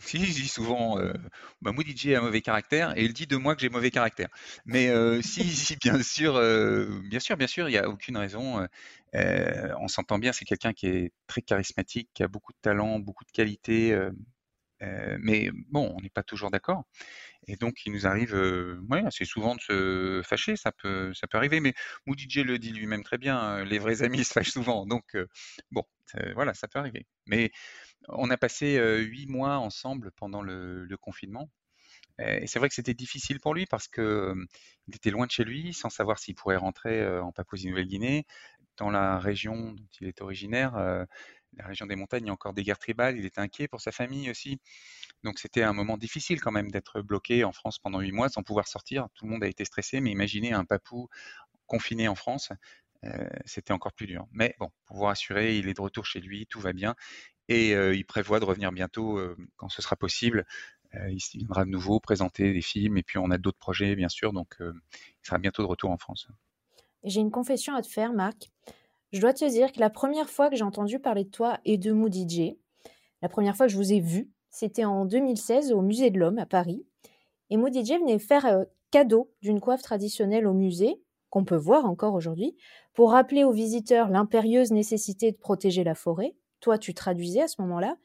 Si, 0.00 0.24
je 0.24 0.32
dis 0.32 0.46
souvent, 0.46 0.96
euh, 1.00 1.12
bah, 1.60 1.72
Moody 1.72 2.14
a 2.14 2.20
mauvais 2.20 2.40
caractère 2.40 2.96
et 2.96 3.04
il 3.04 3.12
dit 3.12 3.26
de 3.26 3.36
moi 3.36 3.56
que 3.56 3.60
j'ai 3.60 3.68
mauvais 3.68 3.90
caractère. 3.90 4.28
Mais 4.64 4.90
si, 5.22 5.42
si, 5.44 5.76
bien 5.76 6.00
sûr, 6.02 6.34
bien 7.02 7.20
sûr, 7.20 7.36
bien 7.36 7.48
sûr, 7.48 7.68
il 7.68 7.72
n'y 7.72 7.78
a 7.78 7.88
aucune 7.88 8.16
raison. 8.16 8.66
on 9.14 9.88
s'entend 9.88 10.18
bien, 10.18 10.32
c'est 10.32 10.44
quelqu'un 10.44 10.72
qui 10.72 10.86
est 10.86 11.12
très 11.26 11.42
charismatique, 11.42 12.10
qui 12.14 12.22
a 12.22 12.28
beaucoup 12.28 12.52
de 12.52 12.58
talent, 12.62 13.00
beaucoup 13.00 13.24
de 13.24 13.32
qualité. 14.78 15.18
mais 15.20 15.50
bon, 15.68 15.94
on 15.96 16.00
n'est 16.00 16.10
pas 16.10 16.22
toujours 16.22 16.50
d'accord. 16.50 16.84
Et 17.46 17.56
donc, 17.56 17.86
il 17.86 17.92
nous 17.92 18.06
arrive 18.06 18.34
ouais, 18.90 19.04
assez 19.04 19.24
souvent 19.24 19.54
de 19.54 19.60
se 19.60 20.22
fâcher, 20.24 20.56
ça 20.56 20.72
peut, 20.72 21.12
ça 21.14 21.26
peut 21.26 21.38
arriver. 21.38 21.60
Mais 21.60 21.74
Moody 22.06 22.26
le 22.42 22.58
dit 22.58 22.72
lui-même 22.72 23.02
très 23.02 23.18
bien, 23.18 23.64
les 23.64 23.78
vrais 23.78 24.02
amis 24.02 24.24
se 24.24 24.32
fâchent 24.32 24.50
souvent. 24.52 24.86
Donc, 24.86 25.16
bon, 25.70 25.84
voilà, 26.34 26.54
ça 26.54 26.68
peut 26.68 26.78
arriver. 26.78 27.06
Mais 27.26 27.50
on 28.08 28.30
a 28.30 28.36
passé 28.36 28.78
huit 28.98 29.26
mois 29.26 29.58
ensemble 29.58 30.10
pendant 30.12 30.42
le, 30.42 30.88
confinement. 31.00 31.50
Et 32.18 32.46
c'est 32.48 32.58
vrai 32.58 32.68
que 32.68 32.74
c'était 32.74 32.94
difficile 32.94 33.38
pour 33.40 33.54
lui 33.54 33.66
parce 33.66 33.86
qu'il 33.86 34.34
était 34.92 35.10
loin 35.10 35.26
de 35.26 35.30
chez 35.30 35.44
lui, 35.44 35.72
sans 35.72 35.88
savoir 35.88 36.18
s'il 36.18 36.34
pourrait 36.34 36.56
rentrer 36.56 37.06
en 37.20 37.32
Papouasie-Nouvelle-Guinée. 37.32 38.26
Dans 38.76 38.90
la 38.90 39.18
région 39.18 39.72
dont 39.72 39.88
il 40.00 40.06
est 40.06 40.20
originaire, 40.20 41.06
la 41.58 41.66
région 41.66 41.86
des 41.86 41.96
montagnes, 41.96 42.24
il 42.24 42.26
y 42.28 42.30
a 42.30 42.32
encore 42.32 42.54
des 42.54 42.62
guerres 42.62 42.78
tribales. 42.78 43.18
Il 43.18 43.26
était 43.26 43.40
inquiet 43.40 43.68
pour 43.68 43.80
sa 43.80 43.92
famille 43.92 44.30
aussi. 44.30 44.60
Donc 45.24 45.38
c'était 45.38 45.62
un 45.62 45.72
moment 45.72 45.98
difficile 45.98 46.40
quand 46.40 46.52
même 46.52 46.70
d'être 46.70 47.02
bloqué 47.02 47.44
en 47.44 47.52
France 47.52 47.78
pendant 47.78 48.00
huit 48.00 48.12
mois 48.12 48.28
sans 48.28 48.42
pouvoir 48.42 48.68
sortir. 48.68 49.08
Tout 49.14 49.26
le 49.26 49.32
monde 49.32 49.44
a 49.44 49.48
été 49.48 49.64
stressé, 49.64 50.00
mais 50.00 50.10
imaginez 50.10 50.52
un 50.52 50.64
papou 50.64 51.08
confiné 51.66 52.08
en 52.08 52.14
France, 52.14 52.50
c'était 53.44 53.72
encore 53.72 53.92
plus 53.92 54.06
dur. 54.06 54.26
Mais 54.32 54.54
bon, 54.58 54.70
pour 54.86 54.96
vous 54.96 55.04
rassurer, 55.04 55.58
il 55.58 55.68
est 55.68 55.74
de 55.74 55.80
retour 55.80 56.06
chez 56.06 56.20
lui, 56.20 56.46
tout 56.46 56.60
va 56.60 56.72
bien 56.72 56.94
et 57.48 57.72
il 57.72 58.04
prévoit 58.04 58.40
de 58.40 58.44
revenir 58.44 58.72
bientôt 58.72 59.20
quand 59.56 59.68
ce 59.68 59.82
sera 59.82 59.96
possible. 59.96 60.46
il 60.94 61.18
viendra 61.34 61.64
de 61.64 61.70
nouveau 61.70 62.00
présenter 62.00 62.52
des 62.52 62.62
films 62.62 62.96
et 62.96 63.02
puis 63.02 63.18
on 63.18 63.30
a 63.30 63.38
d'autres 63.38 63.58
projets 63.58 63.96
bien 63.96 64.08
sûr, 64.08 64.32
donc 64.32 64.56
il 64.60 65.26
sera 65.26 65.38
bientôt 65.38 65.62
de 65.62 65.68
retour 65.68 65.90
en 65.90 65.98
France. 65.98 66.28
J'ai 67.04 67.20
une 67.20 67.30
confession 67.30 67.74
à 67.74 67.82
te 67.82 67.88
faire, 67.88 68.12
Marc. 68.12 68.50
Je 69.12 69.20
dois 69.20 69.32
te 69.32 69.44
dire 69.44 69.72
que 69.72 69.80
la 69.80 69.90
première 69.90 70.28
fois 70.28 70.50
que 70.50 70.56
j'ai 70.56 70.64
entendu 70.64 70.98
parler 70.98 71.24
de 71.24 71.30
toi 71.30 71.58
et 71.64 71.78
de 71.78 71.92
Moody 71.92 72.28
J, 72.28 72.58
la 73.22 73.28
première 73.28 73.56
fois 73.56 73.66
que 73.66 73.72
je 73.72 73.78
vous 73.78 73.92
ai 73.92 74.00
vu, 74.00 74.30
c'était 74.50 74.84
en 74.84 75.04
2016 75.04 75.72
au 75.72 75.80
Musée 75.80 76.10
de 76.10 76.18
l'Homme 76.18 76.38
à 76.38 76.46
Paris. 76.46 76.86
Et 77.50 77.56
Moody 77.56 77.84
J 77.84 77.98
venait 77.98 78.18
faire 78.18 78.64
cadeau 78.90 79.30
d'une 79.42 79.60
coiffe 79.60 79.82
traditionnelle 79.82 80.46
au 80.46 80.52
musée, 80.52 81.00
qu'on 81.30 81.44
peut 81.44 81.56
voir 81.56 81.84
encore 81.84 82.14
aujourd'hui, 82.14 82.56
pour 82.94 83.12
rappeler 83.12 83.44
aux 83.44 83.52
visiteurs 83.52 84.08
l'impérieuse 84.08 84.72
nécessité 84.72 85.32
de 85.32 85.36
protéger 85.36 85.84
la 85.84 85.94
forêt, 85.94 86.34
toi 86.60 86.78
tu 86.78 86.94
traduisais 86.94 87.42
à 87.42 87.48
ce 87.48 87.60
moment-là. 87.62 87.96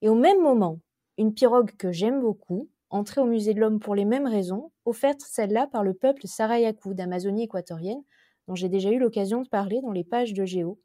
Et 0.00 0.08
au 0.08 0.14
même 0.14 0.40
moment, 0.40 0.80
une 1.18 1.34
pirogue 1.34 1.72
que 1.76 1.92
j'aime 1.92 2.20
beaucoup, 2.20 2.70
entrée 2.90 3.20
au 3.20 3.26
musée 3.26 3.54
de 3.54 3.60
l'homme 3.60 3.78
pour 3.78 3.94
les 3.94 4.04
mêmes 4.04 4.26
raisons, 4.26 4.70
offerte 4.84 5.20
celle-là 5.20 5.66
par 5.66 5.84
le 5.84 5.94
peuple 5.94 6.26
Sarayaku 6.26 6.94
d'Amazonie 6.94 7.44
équatorienne, 7.44 8.02
dont 8.48 8.54
j'ai 8.54 8.68
déjà 8.68 8.90
eu 8.90 8.98
l'occasion 8.98 9.42
de 9.42 9.48
parler 9.48 9.80
dans 9.82 9.92
les 9.92 10.04
pages 10.04 10.32
de 10.32 10.44
Géo. 10.44 10.80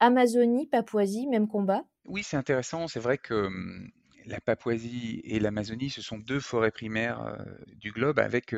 Amazonie, 0.00 0.66
Papouasie, 0.66 1.26
même 1.26 1.48
combat? 1.48 1.84
Oui, 2.04 2.22
c'est 2.22 2.36
intéressant. 2.36 2.86
C'est 2.88 3.00
vrai 3.00 3.18
que 3.18 3.46
hum, 3.46 3.90
la 4.26 4.40
Papouasie 4.40 5.20
et 5.24 5.38
l'Amazonie, 5.38 5.90
ce 5.90 6.02
sont 6.02 6.18
deux 6.18 6.40
forêts 6.40 6.70
primaires 6.70 7.36
du 7.76 7.92
globe 7.92 8.18
avec 8.18 8.54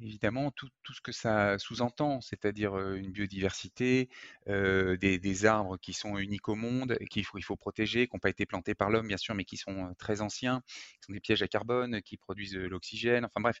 évidemment 0.00 0.50
tout, 0.50 0.68
ce 0.92 1.00
que 1.00 1.12
ça 1.12 1.58
sous-entend, 1.58 2.20
c'est-à-dire 2.20 2.78
une 2.94 3.12
biodiversité, 3.12 4.08
des, 4.46 5.46
arbres 5.46 5.76
qui 5.78 5.92
sont 5.92 6.16
uniques 6.16 6.48
au 6.48 6.54
monde, 6.54 6.96
qu'il 7.10 7.24
faut, 7.24 7.38
faut 7.42 7.56
protéger, 7.56 8.06
qui 8.06 8.16
n'ont 8.16 8.20
pas 8.20 8.30
été 8.30 8.46
plantés 8.46 8.74
par 8.74 8.90
l'homme 8.90 9.08
bien 9.08 9.18
sûr, 9.18 9.34
mais 9.34 9.44
qui 9.44 9.58
sont 9.58 9.94
très 9.98 10.22
anciens, 10.22 10.62
qui 10.66 11.06
sont 11.06 11.12
des 11.12 11.20
pièges 11.20 11.42
à 11.42 11.48
carbone, 11.48 12.00
qui 12.02 12.16
produisent 12.16 12.56
l'oxygène, 12.56 13.24
enfin 13.24 13.40
bref. 13.40 13.60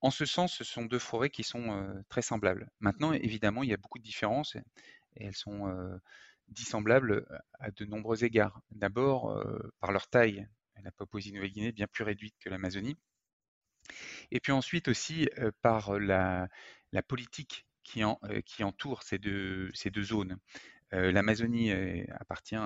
En 0.00 0.10
ce 0.10 0.24
sens, 0.24 0.54
ce 0.54 0.64
sont 0.64 0.84
deux 0.84 0.98
forêts 0.98 1.30
qui 1.30 1.42
sont 1.42 2.02
très 2.08 2.22
semblables. 2.22 2.70
Maintenant, 2.80 3.12
évidemment, 3.12 3.62
il 3.62 3.70
y 3.70 3.74
a 3.74 3.76
beaucoup 3.76 3.98
de 3.98 4.04
différences 4.04 4.56
et, 4.56 4.62
elles 5.16 5.36
sont 5.36 6.00
dissemblables 6.48 7.26
à 7.58 7.70
de 7.70 7.84
nombreux 7.84 8.24
égards. 8.24 8.60
D'abord, 8.70 9.42
par 9.80 9.92
leur 9.92 10.08
taille 10.08 10.46
la 10.82 10.90
Papouasie-Nouvelle-Guinée 10.92 11.72
bien 11.72 11.86
plus 11.86 12.04
réduite 12.04 12.34
que 12.38 12.48
l'Amazonie. 12.48 12.96
Et 14.30 14.40
puis 14.40 14.52
ensuite 14.52 14.88
aussi 14.88 15.28
par 15.62 15.98
la, 15.98 16.48
politique 17.06 17.66
qui, 17.82 18.04
entoure 18.04 19.02
ces 19.02 19.18
deux, 19.18 19.72
zones. 20.02 20.38
L'Amazonie 20.92 21.72
appartient, 22.18 22.56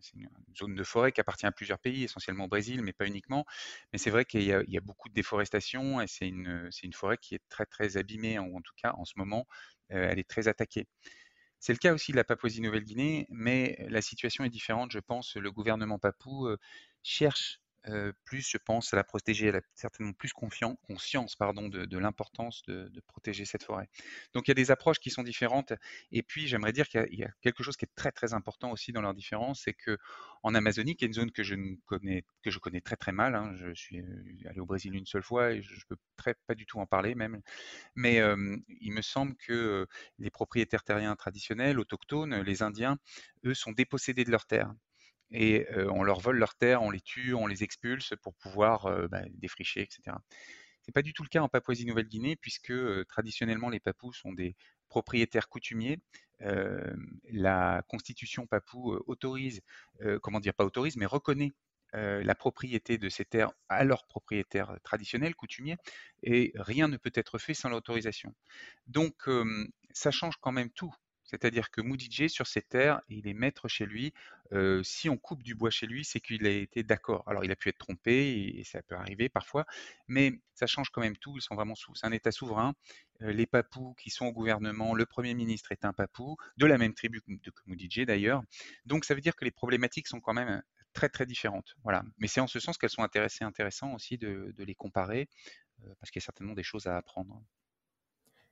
c'est 0.00 0.14
une 0.16 0.28
zone 0.56 0.74
de 0.74 0.84
forêt 0.84 1.12
qui 1.12 1.20
appartient 1.20 1.46
à 1.46 1.52
plusieurs 1.52 1.78
pays, 1.78 2.04
essentiellement 2.04 2.44
au 2.44 2.48
Brésil, 2.48 2.82
mais 2.82 2.92
pas 2.92 3.06
uniquement. 3.06 3.44
Mais 3.92 3.98
c'est 3.98 4.10
vrai 4.10 4.24
qu'il 4.24 4.42
y, 4.42 4.52
a 4.52 4.80
beaucoup 4.80 5.08
de 5.08 5.14
déforestation 5.14 6.00
et 6.00 6.06
c'est 6.06 6.28
une, 6.28 6.70
forêt 6.92 7.18
qui 7.18 7.34
est 7.34 7.42
très 7.48 7.66
très 7.66 7.96
abîmée, 7.96 8.38
ou 8.38 8.56
en 8.56 8.62
tout 8.62 8.74
cas 8.76 8.94
en 8.96 9.04
ce 9.04 9.14
moment, 9.16 9.46
elle 9.88 10.18
est 10.18 10.28
très 10.28 10.48
attaquée. 10.48 10.86
C'est 11.60 11.72
le 11.72 11.78
cas 11.78 11.92
aussi 11.92 12.12
de 12.12 12.16
la 12.16 12.24
Papouasie-Nouvelle-Guinée, 12.24 13.26
mais 13.30 13.76
la 13.90 14.00
situation 14.00 14.44
est 14.44 14.50
différente. 14.50 14.92
Je 14.92 15.00
pense 15.00 15.36
le 15.36 15.50
gouvernement 15.50 15.98
papou 15.98 16.48
cherche 17.02 17.60
plus, 18.24 18.48
je 18.48 18.58
pense, 18.58 18.92
à 18.92 18.96
la 18.96 19.04
protéger. 19.04 19.46
Elle 19.48 19.56
a 19.56 19.60
certainement 19.74 20.12
plus 20.12 20.32
conscience 20.32 21.36
pardon, 21.36 21.68
de, 21.68 21.98
l'importance 21.98 22.62
de, 22.66 23.00
protéger 23.06 23.44
cette 23.44 23.62
forêt. 23.62 23.88
Donc 24.34 24.46
il 24.46 24.50
y 24.50 24.52
a 24.52 24.54
des 24.54 24.70
approches 24.70 24.98
qui 24.98 25.10
sont 25.10 25.22
différentes. 25.22 25.72
Et 26.12 26.22
puis 26.22 26.46
j'aimerais 26.46 26.72
dire 26.72 26.88
qu'il 26.88 27.06
y, 27.12 27.24
a 27.24 27.30
quelque 27.40 27.62
chose 27.62 27.76
qui 27.76 27.84
est 27.84 27.94
très 27.94 28.12
très 28.12 28.34
important 28.34 28.70
aussi 28.70 28.92
dans 28.92 29.00
leur 29.00 29.14
différence, 29.14 29.62
c'est 29.64 29.74
que 29.74 29.98
en 30.42 30.54
Amazonie, 30.54 30.96
qui 30.96 31.04
est 31.04 31.08
une 31.08 31.14
zone 31.14 31.30
que 31.32 31.42
je 31.42 31.54
connais 32.58 32.80
très 32.80 32.96
très 32.96 33.12
mal. 33.12 33.34
Hein, 33.34 33.54
je 33.56 33.74
suis 33.74 34.02
allé 34.46 34.60
au 34.60 34.66
Brésil 34.66 34.94
une 34.94 35.06
seule 35.06 35.22
fois 35.22 35.52
et 35.52 35.62
je, 35.62 35.74
ne 35.74 35.96
peux 35.96 36.34
pas 36.46 36.54
du 36.54 36.66
tout 36.66 36.78
en 36.78 36.86
parler 36.86 37.14
même. 37.14 37.40
Mais 37.94 38.20
il 38.80 38.92
me 38.92 39.02
semble 39.02 39.34
que 39.36 39.86
les 40.18 40.30
propriétaires 40.30 40.84
terriens 40.84 41.16
traditionnels, 41.16 41.78
autochtones, 41.78 42.42
les 42.42 42.62
Indiens, 42.62 42.98
eux, 43.44 43.54
sont 43.54 43.72
dépossédés 43.72 44.24
de 44.24 44.30
leurs 44.30 44.46
terres 44.46 44.72
et 45.30 45.66
on 45.90 46.02
leur 46.02 46.20
vole 46.20 46.38
leurs 46.38 46.54
terres, 46.54 46.82
on 46.82 46.90
les 46.90 47.00
tue, 47.00 47.34
on 47.34 47.46
les 47.46 47.62
expulse 47.62 48.14
pour 48.22 48.34
pouvoir 48.34 49.08
bah, 49.08 49.22
défricher, 49.34 49.82
etc. 49.82 50.16
Ce 50.82 50.90
n'est 50.90 50.92
pas 50.94 51.02
du 51.02 51.12
tout 51.12 51.22
le 51.22 51.28
cas 51.28 51.42
en 51.42 51.48
Papouasie-Nouvelle-Guinée, 51.48 52.36
puisque 52.36 52.72
traditionnellement 53.08 53.68
les 53.68 53.80
Papous 53.80 54.14
sont 54.14 54.32
des 54.32 54.56
propriétaires 54.88 55.48
coutumiers. 55.48 55.98
la 56.40 57.82
constitution 57.88 58.46
papou 58.46 58.94
autorise, 59.06 59.60
comment 60.22 60.40
dire, 60.40 60.54
pas 60.54 60.64
autorise, 60.64 60.96
mais 60.96 61.06
reconnaît 61.06 61.52
la 61.92 62.34
propriété 62.34 62.98
de 62.98 63.08
ces 63.08 63.24
terres 63.24 63.50
à 63.68 63.84
leurs 63.84 64.06
propriétaires 64.06 64.76
traditionnels, 64.82 65.34
coutumiers, 65.34 65.76
et 66.22 66.52
rien 66.54 66.88
ne 66.88 66.96
peut 66.96 67.12
être 67.14 67.38
fait 67.38 67.54
sans 67.54 67.68
l'autorisation. 67.68 68.34
Donc, 68.86 69.28
ça 69.90 70.10
change 70.10 70.36
quand 70.40 70.52
même 70.52 70.70
tout 70.70 70.94
c'est-à-dire 71.28 71.70
que 71.70 71.80
Moody 71.82 72.28
sur 72.28 72.46
ses 72.46 72.62
terres, 72.62 73.02
il 73.08 73.28
est 73.28 73.34
maître 73.34 73.68
chez 73.68 73.86
lui. 73.86 74.12
si 74.82 75.08
on 75.10 75.18
coupe 75.18 75.42
du 75.42 75.54
bois 75.54 75.70
chez 75.70 75.86
lui, 75.86 76.04
c'est 76.04 76.20
qu'il 76.20 76.46
a 76.46 76.50
été 76.50 76.82
d'accord. 76.82 77.22
Alors, 77.26 77.44
il 77.44 77.50
a 77.50 77.56
pu 77.56 77.68
être 77.68 77.78
trompé, 77.78 78.56
et, 78.58 78.64
ça 78.64 78.82
peut 78.82 78.94
arriver 78.94 79.28
parfois, 79.28 79.66
mais 80.08 80.32
ça 80.54 80.66
change 80.66 80.88
quand 80.90 81.02
même 81.02 81.16
tout. 81.18 81.34
Ils 81.36 81.42
sont 81.42 81.54
vraiment 81.54 81.74
sous. 81.74 81.94
C'est 81.94 82.06
un 82.06 82.12
État 82.12 82.32
souverain. 82.32 82.74
les 83.20 83.46
papous 83.46 83.94
qui 83.98 84.10
sont 84.10 84.26
au 84.26 84.32
gouvernement, 84.32 84.94
le 84.94 85.06
Premier 85.06 85.34
ministre 85.34 85.72
est 85.72 85.84
un 85.84 85.92
papou, 85.92 86.36
de 86.56 86.66
la 86.66 86.78
même 86.78 86.94
tribu 86.94 87.20
que 87.20 87.32
Moody 87.66 88.06
d'ailleurs. 88.06 88.42
Donc, 88.86 89.04
ça 89.04 89.14
veut 89.14 89.20
dire 89.20 89.36
que 89.36 89.44
les 89.44 89.50
problématiques 89.50 90.08
sont 90.08 90.20
quand 90.20 90.34
même 90.34 90.62
très, 90.94 91.10
très 91.10 91.26
différentes. 91.26 91.74
Mais 92.16 92.28
c'est 92.28 92.40
en 92.40 92.46
ce 92.46 92.58
sens 92.60 92.78
qu'elles 92.78 92.90
sont 92.90 93.02
intéressées, 93.02 93.44
intéressant 93.44 93.92
aussi 93.94 94.16
de 94.18 94.54
les 94.58 94.74
comparer, 94.74 95.28
parce 96.00 96.10
qu'il 96.10 96.20
y 96.20 96.24
a 96.24 96.26
certainement 96.26 96.54
des 96.54 96.62
choses 96.62 96.86
à 96.86 96.96
apprendre. 96.96 97.42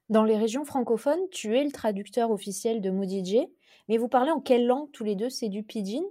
Dans 0.09 0.25
les 0.25 0.37
régions 0.37 0.64
francophones, 0.64 1.29
tu 1.31 1.57
es 1.57 1.64
le 1.64 1.73
traducteur 1.73 2.31
officiel 2.31 2.81
de 2.81 2.90
Moody 2.90 3.49
mais 3.88 3.99
vous 3.99 4.09
parlez 4.09 4.31
en 4.31 4.40
quelle 4.40 4.66
langue 4.66 4.90
tous 4.92 5.05
les 5.05 5.16
deux? 5.16 5.31
C'est 5.31 5.49
du 5.49 5.62
pidgin? 5.62 6.03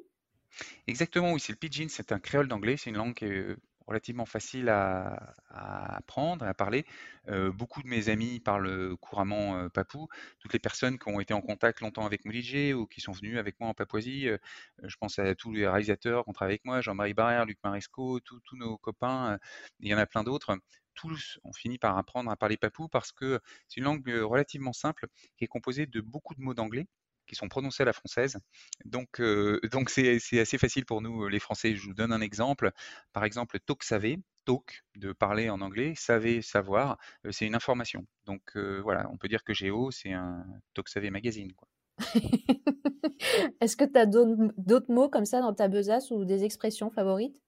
Exactement, 0.88 1.34
oui, 1.34 1.40
c'est 1.40 1.52
le 1.52 1.58
pidgin, 1.58 1.88
c'est 1.90 2.12
un 2.12 2.20
créole 2.20 2.48
d'anglais, 2.48 2.78
c'est 2.78 2.90
une 2.90 2.98
langue 2.98 3.14
qui 3.14 3.26
est 3.26 3.56
relativement 3.88 4.26
facile 4.26 4.70
à, 4.70 5.36
apprendre, 5.50 6.46
à 6.46 6.54
parler. 6.54 6.86
Euh, 7.28 7.52
beaucoup 7.52 7.82
de 7.82 7.88
mes 7.88 8.10
amis 8.10 8.40
parlent 8.40 8.96
couramment 8.98 9.58
euh, 9.58 9.70
papou. 9.70 10.08
Toutes 10.40 10.54
les 10.54 10.60
personnes 10.60 11.00
qui 11.00 11.10
ont 11.10 11.20
été 11.20 11.34
en 11.34 11.42
contact 11.42 11.82
longtemps 11.82 12.06
avec 12.06 12.26
Moulidje 12.26 12.74
ou 12.74 12.88
qui 12.88 13.02
sont 13.02 13.12
venues 13.12 13.40
avec 13.40 13.60
moi 13.60 13.70
en 13.70 13.74
Papouasie, 13.74 14.28
euh, 14.30 14.38
je 14.84 14.96
pense 14.98 15.20
à 15.20 15.36
tous 15.36 15.52
les 15.52 15.68
réalisateurs 15.68 16.24
qui 16.24 16.30
ont 16.30 16.34
travaillé 16.34 16.56
avec 16.56 16.66
moi, 16.66 16.82
Jean-Marie 16.82 17.14
Barrère, 17.14 17.46
Luc 17.46 17.60
Maresco, 17.64 18.20
tous 18.20 18.42
nos 18.54 18.78
copains, 18.78 19.38
il 19.80 19.90
y 19.90 19.94
en 19.94 19.98
a 19.98 20.06
plein 20.06 20.24
d'autres. 20.24 20.58
Tous 20.94 21.40
ont 21.44 21.54
fini 21.54 21.78
par 21.78 21.98
apprendre 21.98 22.32
à 22.32 22.36
parler 22.38 22.58
papou 22.58 22.88
parce 22.88 23.12
que 23.12 23.40
c'est 23.68 23.78
une 23.78 23.86
langue 23.86 24.08
relativement 24.08 24.74
simple 24.74 25.08
qui 25.38 25.44
est 25.44 25.48
composée 25.48 25.86
de 25.86 26.02
beaucoup 26.02 26.36
de 26.36 26.42
mots 26.42 26.54
d'anglais 26.54 26.88
qui 27.26 27.36
sont 27.36 27.48
prononcés 27.48 27.84
à 27.84 27.86
la 27.86 27.94
française. 27.94 28.38
Donc, 28.86 29.20
euh, 29.20 29.60
donc 29.72 29.90
c'est, 29.90 30.20
assez 30.40 30.58
facile 30.58 30.86
pour 30.86 31.02
nous, 31.02 31.28
les 31.28 31.40
Français. 31.40 31.76
Je 31.76 31.86
vous 31.86 31.94
donne 31.94 32.12
un 32.12 32.22
exemple. 32.22 32.72
Par 33.14 33.24
exemple, 33.24 33.60
talk 33.60 33.84
saver, 33.84 34.20
talk 34.46 34.84
de 34.96 35.12
parler 35.12 35.50
en 35.50 35.60
anglais, 35.62 35.94
saver, 35.96 36.42
savoir, 36.42 36.98
euh, 37.26 37.32
c'est 37.32 37.46
une 37.46 37.56
information. 37.56 38.06
Donc 38.26 38.42
euh, 38.56 38.80
voilà, 38.82 39.10
on 39.12 39.18
peut 39.18 39.28
dire 39.28 39.44
que 39.44 39.54
Géo, 39.54 39.92
c'est 39.92 40.14
un 40.14 40.46
talk 40.74 40.88
saver 40.88 41.10
magazine. 41.10 41.52
Est-ce 43.62 43.76
que 43.76 43.86
tu 43.86 43.98
as 43.98 44.06
d'autres, 44.06 44.92
mots 44.92 45.10
comme 45.10 45.26
ça 45.26 45.42
dans 45.42 45.54
ta 45.54 45.68
besace 45.68 46.12
ou 46.12 46.26
des 46.26 46.44
expressions 46.44 46.90
favorites? 46.90 47.42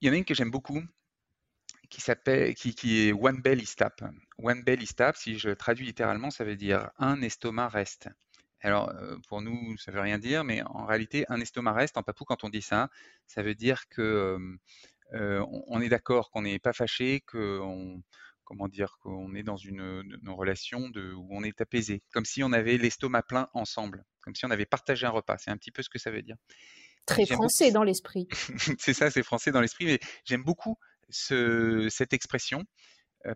Il 0.00 0.06
y 0.06 0.10
en 0.10 0.14
a 0.14 0.16
une 0.16 0.24
que 0.24 0.34
j'aime 0.34 0.50
beaucoup, 0.50 0.80
qui 1.90 2.00
s'appelle, 2.00 2.54
qui, 2.54 2.74
qui, 2.74 3.08
est 3.08 3.12
One 3.12 3.40
Bell 3.40 3.60
Istap. 3.60 4.02
One 4.38 4.62
Bell 4.62 4.82
Istap, 4.82 5.16
si 5.16 5.38
je 5.38 5.50
traduis 5.50 5.86
littéralement, 5.86 6.30
ça 6.30 6.44
veut 6.44 6.56
dire 6.56 6.90
un 6.98 7.20
estomac 7.22 7.68
reste. 7.68 8.08
Alors, 8.60 8.92
pour 9.28 9.40
nous, 9.40 9.76
ça 9.78 9.92
veut 9.92 10.00
rien 10.00 10.18
dire, 10.18 10.44
mais 10.44 10.62
en 10.62 10.84
réalité, 10.84 11.24
un 11.28 11.40
estomac 11.40 11.72
reste 11.72 11.96
en 11.96 12.02
papou, 12.02 12.24
quand 12.24 12.44
on 12.44 12.48
dit 12.48 12.62
ça, 12.62 12.90
ça 13.26 13.42
veut 13.42 13.54
dire 13.54 13.88
que 13.88 14.38
on, 15.12 15.80
est 15.80 15.88
d'accord, 15.88 16.30
qu'on 16.30 16.42
n'est 16.42 16.58
pas 16.58 16.72
fâché, 16.72 17.20
qu'on 17.20 18.02
comment 18.48 18.68
dire, 18.68 18.96
qu'on 19.02 19.34
est 19.34 19.42
dans 19.42 19.58
une, 19.58 20.18
relation 20.26 20.88
de, 20.88 21.12
où 21.12 21.28
on 21.30 21.44
est 21.44 21.60
apaisé, 21.60 22.02
comme 22.12 22.24
si 22.24 22.42
on 22.42 22.52
avait 22.52 22.78
l'estomac 22.78 23.22
plein 23.24 23.48
ensemble, 23.52 24.04
comme 24.22 24.34
si 24.34 24.46
on 24.46 24.50
avait 24.50 24.64
partagé 24.64 25.06
un 25.06 25.10
repas. 25.10 25.36
C'est 25.36 25.50
un 25.50 25.58
petit 25.58 25.70
peu 25.70 25.82
ce 25.82 25.90
que 25.90 25.98
ça 25.98 26.10
veut 26.10 26.22
dire. 26.22 26.36
Très 27.04 27.26
français 27.26 27.70
dans 27.72 27.84
l'esprit. 27.84 28.26
c'est 28.78 28.94
ça, 28.94 29.10
c'est 29.10 29.22
français 29.22 29.52
dans 29.52 29.60
l'esprit, 29.60 29.84
mais 29.84 30.00
j'aime 30.24 30.42
beaucoup 30.42 30.78
cette 31.10 32.14
expression 32.14 32.64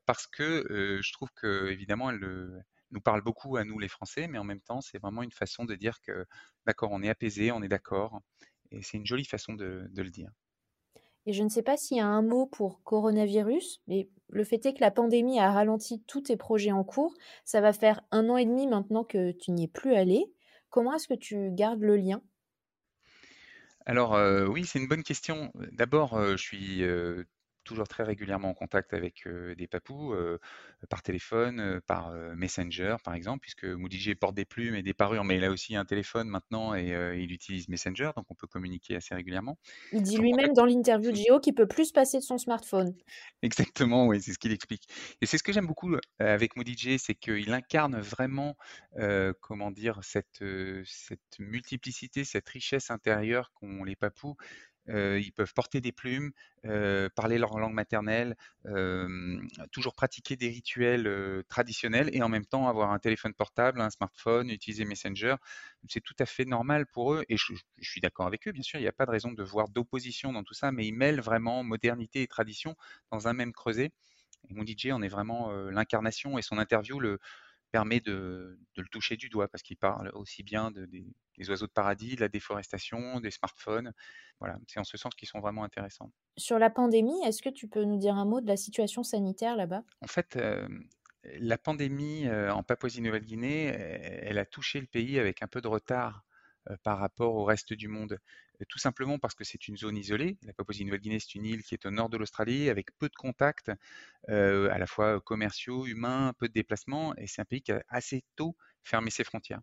parce 0.06 0.26
que 0.26 0.98
je 1.02 1.12
trouve 1.12 1.28
que 1.36 1.68
évidemment 1.70 2.10
elle, 2.10 2.64
nous 2.92 3.00
parle 3.00 3.22
beaucoup 3.22 3.56
à 3.56 3.64
nous 3.64 3.78
les 3.78 3.88
Français, 3.88 4.28
mais 4.28 4.38
en 4.38 4.44
même 4.44 4.60
temps, 4.60 4.80
c'est 4.80 4.98
vraiment 4.98 5.22
une 5.22 5.32
façon 5.32 5.64
de 5.64 5.74
dire 5.74 6.00
que, 6.00 6.26
d'accord, 6.66 6.90
on 6.92 7.02
est 7.02 7.08
apaisé, 7.08 7.50
on 7.50 7.62
est 7.62 7.68
d'accord, 7.68 8.20
et 8.70 8.82
c'est 8.82 8.96
une 8.98 9.06
jolie 9.06 9.24
façon 9.24 9.54
de, 9.54 9.90
le 9.94 10.10
dire. 10.10 10.30
Et 11.26 11.32
je 11.32 11.42
ne 11.42 11.48
sais 11.48 11.62
pas 11.62 11.76
s'il 11.76 11.98
y 11.98 12.00
a 12.00 12.06
un 12.06 12.22
mot 12.22 12.46
pour 12.46 12.82
coronavirus, 12.82 13.80
mais 13.86 14.08
le 14.28 14.44
fait 14.44 14.64
est 14.66 14.74
que 14.74 14.80
la 14.80 14.90
pandémie 14.90 15.38
a 15.38 15.52
ralenti 15.52 16.02
tous 16.06 16.22
tes 16.22 16.36
projets 16.36 16.72
en 16.72 16.82
cours. 16.82 17.14
Ça 17.44 17.60
va 17.60 17.72
faire 17.72 18.02
un 18.10 18.28
an 18.28 18.36
et 18.36 18.44
demi 18.44 18.66
maintenant 18.66 19.04
que 19.04 19.30
tu 19.32 19.52
n'y 19.52 19.64
es 19.64 19.68
plus 19.68 19.94
allé. 19.94 20.24
Comment 20.68 20.94
est-ce 20.94 21.06
que 21.06 21.14
tu 21.14 21.50
gardes 21.52 21.82
le 21.82 21.96
lien? 21.96 22.22
Alors 23.84 24.14
euh, 24.14 24.46
oui, 24.46 24.64
c'est 24.64 24.78
une 24.78 24.88
bonne 24.88 25.02
question. 25.02 25.52
D'abord, 25.72 26.14
euh, 26.14 26.32
je 26.32 26.42
suis 26.42 26.82
euh, 26.82 27.24
toujours 27.64 27.88
très 27.88 28.02
régulièrement 28.02 28.50
en 28.50 28.54
contact 28.54 28.92
avec 28.94 29.26
des 29.28 29.66
papous, 29.66 30.14
par 30.88 31.02
téléphone, 31.02 31.80
par 31.86 32.12
Messenger 32.34 32.96
par 33.04 33.14
exemple, 33.14 33.40
puisque 33.40 33.64
Moody 33.64 34.14
porte 34.14 34.34
des 34.34 34.44
plumes 34.44 34.74
et 34.74 34.82
des 34.82 34.94
parures, 34.94 35.24
mais 35.24 35.36
il 35.36 35.44
a 35.44 35.50
aussi 35.50 35.76
un 35.76 35.84
téléphone 35.84 36.28
maintenant 36.28 36.74
et 36.74 37.16
il 37.16 37.32
utilise 37.32 37.68
Messenger, 37.68 38.10
donc 38.16 38.26
on 38.30 38.34
peut 38.34 38.46
communiquer 38.46 38.96
assez 38.96 39.14
régulièrement. 39.14 39.58
Il 39.92 40.02
dit 40.02 40.18
lui-même 40.18 40.52
dans 40.54 40.64
l'interview 40.64 41.10
de 41.10 41.16
Géo 41.16 41.40
qu'il 41.40 41.54
peut 41.54 41.68
plus 41.68 41.86
se 41.86 41.92
passer 41.92 42.18
de 42.18 42.22
son 42.22 42.38
smartphone. 42.38 42.94
Exactement, 43.42 44.06
oui, 44.06 44.20
c'est 44.20 44.32
ce 44.32 44.38
qu'il 44.38 44.52
explique. 44.52 44.84
Et 45.20 45.26
c'est 45.26 45.38
ce 45.38 45.42
que 45.42 45.52
j'aime 45.52 45.66
beaucoup 45.66 45.96
avec 46.18 46.56
Moody 46.56 46.98
c'est 46.98 47.14
qu'il 47.14 47.52
incarne 47.52 47.98
vraiment, 48.00 48.56
comment 49.40 49.70
dire, 49.70 50.00
cette, 50.02 50.42
cette 50.84 51.38
multiplicité, 51.38 52.24
cette 52.24 52.48
richesse 52.48 52.90
intérieure 52.90 53.52
qu'ont 53.52 53.84
les 53.84 53.96
papous 53.96 54.36
ils 54.88 55.32
peuvent 55.32 55.52
porter 55.54 55.80
des 55.80 55.92
plumes, 55.92 56.32
parler 57.14 57.38
leur 57.38 57.58
langue 57.58 57.74
maternelle, 57.74 58.36
toujours 59.70 59.94
pratiquer 59.94 60.36
des 60.36 60.48
rituels 60.48 61.44
traditionnels 61.48 62.10
et 62.12 62.22
en 62.22 62.28
même 62.28 62.46
temps 62.46 62.68
avoir 62.68 62.92
un 62.92 62.98
téléphone 62.98 63.34
portable, 63.34 63.80
un 63.80 63.90
smartphone, 63.90 64.50
utiliser 64.50 64.84
Messenger. 64.84 65.36
C'est 65.88 66.00
tout 66.00 66.16
à 66.18 66.26
fait 66.26 66.44
normal 66.44 66.86
pour 66.86 67.14
eux 67.14 67.24
et 67.28 67.36
je, 67.36 67.52
suis 67.80 68.00
d'accord 68.00 68.26
avec 68.26 68.46
eux, 68.48 68.52
bien 68.52 68.62
sûr, 68.62 68.78
il 68.78 68.82
n'y 68.82 68.88
a 68.88 68.92
pas 68.92 69.06
de 69.06 69.10
raison 69.10 69.32
de 69.32 69.42
voir 69.42 69.68
d'opposition 69.68 70.32
dans 70.32 70.42
tout 70.44 70.54
ça, 70.54 70.72
mais 70.72 70.86
ils 70.86 70.94
mêlent 70.94 71.20
vraiment 71.20 71.62
modernité 71.62 72.22
et 72.22 72.26
tradition 72.26 72.76
dans 73.10 73.28
un 73.28 73.32
même 73.32 73.52
creuset. 73.52 73.90
Et 74.48 74.54
mon 74.54 74.64
DJ 74.64 74.86
en 74.92 75.02
est 75.02 75.08
vraiment 75.08 75.52
l'incarnation 75.70 76.38
et 76.38 76.42
son 76.42 76.58
interview 76.58 76.98
le, 76.98 77.20
permet 77.72 78.00
de, 78.00 78.58
le 78.76 78.88
toucher 78.88 79.16
du 79.16 79.28
doigt 79.28 79.48
parce 79.48 79.62
qu'il 79.62 79.76
parle 79.76 80.10
aussi 80.14 80.42
bien 80.42 80.70
des, 80.70 81.04
oiseaux 81.48 81.66
de 81.66 81.72
paradis, 81.72 82.14
de 82.14 82.20
la 82.20 82.28
déforestation, 82.28 83.18
des 83.18 83.30
smartphones. 83.30 83.92
Voilà, 84.38 84.58
c'est 84.68 84.78
en 84.78 84.84
ce 84.84 84.96
sens 84.96 85.14
qu'ils 85.14 85.28
sont 85.28 85.40
vraiment 85.40 85.64
intéressants. 85.64 86.12
Sur 86.36 86.58
la 86.58 86.70
pandémie, 86.70 87.20
est-ce 87.24 87.42
que 87.42 87.48
tu 87.48 87.66
peux 87.66 87.84
nous 87.84 87.98
dire 87.98 88.14
un 88.14 88.24
mot 88.24 88.40
de 88.40 88.46
la 88.46 88.56
situation 88.56 89.02
sanitaire 89.02 89.56
là-bas? 89.56 89.82
En 90.00 90.06
fait, 90.06 90.38
la 91.24 91.58
pandémie 91.58 92.28
en 92.30 92.62
Papouasie-Nouvelle-Guinée, 92.62 93.64
elle 93.64 94.38
a 94.38 94.44
touché 94.44 94.80
le 94.80 94.86
pays 94.86 95.18
avec 95.18 95.42
un 95.42 95.48
peu 95.48 95.60
de 95.60 95.68
retard 95.68 96.24
par 96.82 96.98
rapport 96.98 97.34
au 97.34 97.44
reste 97.44 97.72
du 97.72 97.88
monde 97.88 98.18
tout 98.68 98.78
simplement 98.78 99.18
parce 99.18 99.34
que 99.34 99.44
c'est 99.44 99.68
une 99.68 99.76
zone 99.76 99.96
isolée. 99.96 100.36
La 100.42 100.52
Papouasie-Nouvelle-Guinée, 100.52 101.18
c'est 101.18 101.34
une 101.34 101.46
île 101.46 101.62
qui 101.62 101.74
est 101.74 101.86
au 101.86 101.90
nord 101.90 102.08
de 102.08 102.16
l'Australie, 102.16 102.70
avec 102.70 102.96
peu 102.98 103.08
de 103.08 103.14
contacts, 103.14 103.70
à 104.28 104.78
la 104.78 104.86
fois 104.86 105.20
commerciaux, 105.20 105.86
humains, 105.86 106.32
peu 106.38 106.48
de 106.48 106.52
déplacements, 106.52 107.14
et 107.16 107.26
c'est 107.26 107.40
un 107.40 107.44
pays 107.44 107.62
qui 107.62 107.72
a 107.72 107.82
assez 107.88 108.24
tôt 108.36 108.56
fermé 108.84 109.10
ses 109.10 109.24
frontières. 109.24 109.60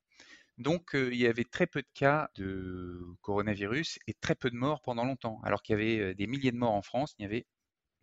Donc, 0.57 0.91
il 0.93 1.15
y 1.15 1.27
avait 1.27 1.45
très 1.45 1.67
peu 1.67 1.81
de 1.81 1.87
cas 1.93 2.29
de 2.35 3.01
coronavirus 3.21 3.99
et 4.07 4.13
très 4.13 4.35
peu 4.35 4.49
de 4.49 4.55
morts 4.55 4.81
pendant 4.81 5.05
longtemps, 5.05 5.39
alors 5.43 5.61
qu'il 5.61 5.73
y 5.73 5.81
avait 5.81 6.15
des 6.15 6.27
milliers 6.27 6.51
de 6.51 6.57
morts 6.57 6.73
en 6.73 6.81
France, 6.81 7.15
il 7.17 7.21
n'y 7.21 7.25
avait 7.25 7.45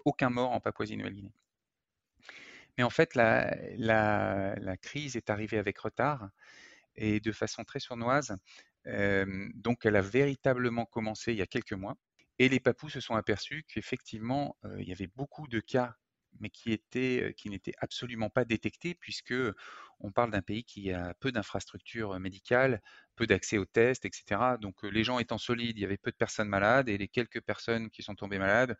aucun 0.04 0.30
mort 0.30 0.52
en 0.52 0.60
Papouasie-Nouvelle-Guinée. 0.60 1.34
Mais 2.78 2.84
en 2.84 2.90
fait, 2.90 3.14
la, 3.14 3.54
la, 3.76 4.76
crise 4.76 5.16
est 5.16 5.30
arrivée 5.30 5.58
avec 5.58 5.78
retard 5.78 6.28
et 6.94 7.20
de 7.20 7.32
façon 7.32 7.64
très 7.64 7.80
sournoise 7.80 8.36
donc, 9.54 9.84
elle 9.84 9.96
a 9.96 10.02
véritablement 10.02 10.86
commencé 10.86 11.32
il 11.32 11.38
y 11.38 11.42
a 11.42 11.46
quelques 11.46 11.72
mois. 11.72 11.96
Et 12.38 12.48
les 12.48 12.60
papous 12.60 12.90
se 12.90 13.00
sont 13.00 13.14
aperçus 13.14 13.64
qu'effectivement, 13.68 14.56
il 14.78 14.88
y 14.88 14.92
avait 14.92 15.10
beaucoup 15.16 15.48
de 15.48 15.60
cas, 15.60 15.94
mais 16.38 16.50
qui, 16.50 16.78
qui 17.36 17.50
n'étaient 17.50 17.74
absolument 17.78 18.28
pas 18.28 18.44
détectés, 18.44 18.94
puisque 18.94 19.34
on 20.00 20.12
parle 20.12 20.30
d'un 20.30 20.42
pays 20.42 20.64
qui 20.64 20.92
a 20.92 21.14
peu 21.14 21.32
d'infrastructures 21.32 22.20
médicales, 22.20 22.82
peu 23.14 23.26
d'accès 23.26 23.56
aux 23.56 23.64
tests, 23.64 24.04
etc. 24.04 24.58
Donc, 24.60 24.82
les 24.82 25.02
gens 25.02 25.18
étant 25.18 25.38
solides, 25.38 25.78
il 25.78 25.80
y 25.80 25.84
avait 25.86 25.96
peu 25.96 26.10
de 26.10 26.16
personnes 26.16 26.48
malades, 26.48 26.88
et 26.90 26.98
les 26.98 27.08
quelques 27.08 27.40
personnes 27.40 27.88
qui 27.88 28.02
sont 28.02 28.14
tombées 28.14 28.38
malades 28.38 28.76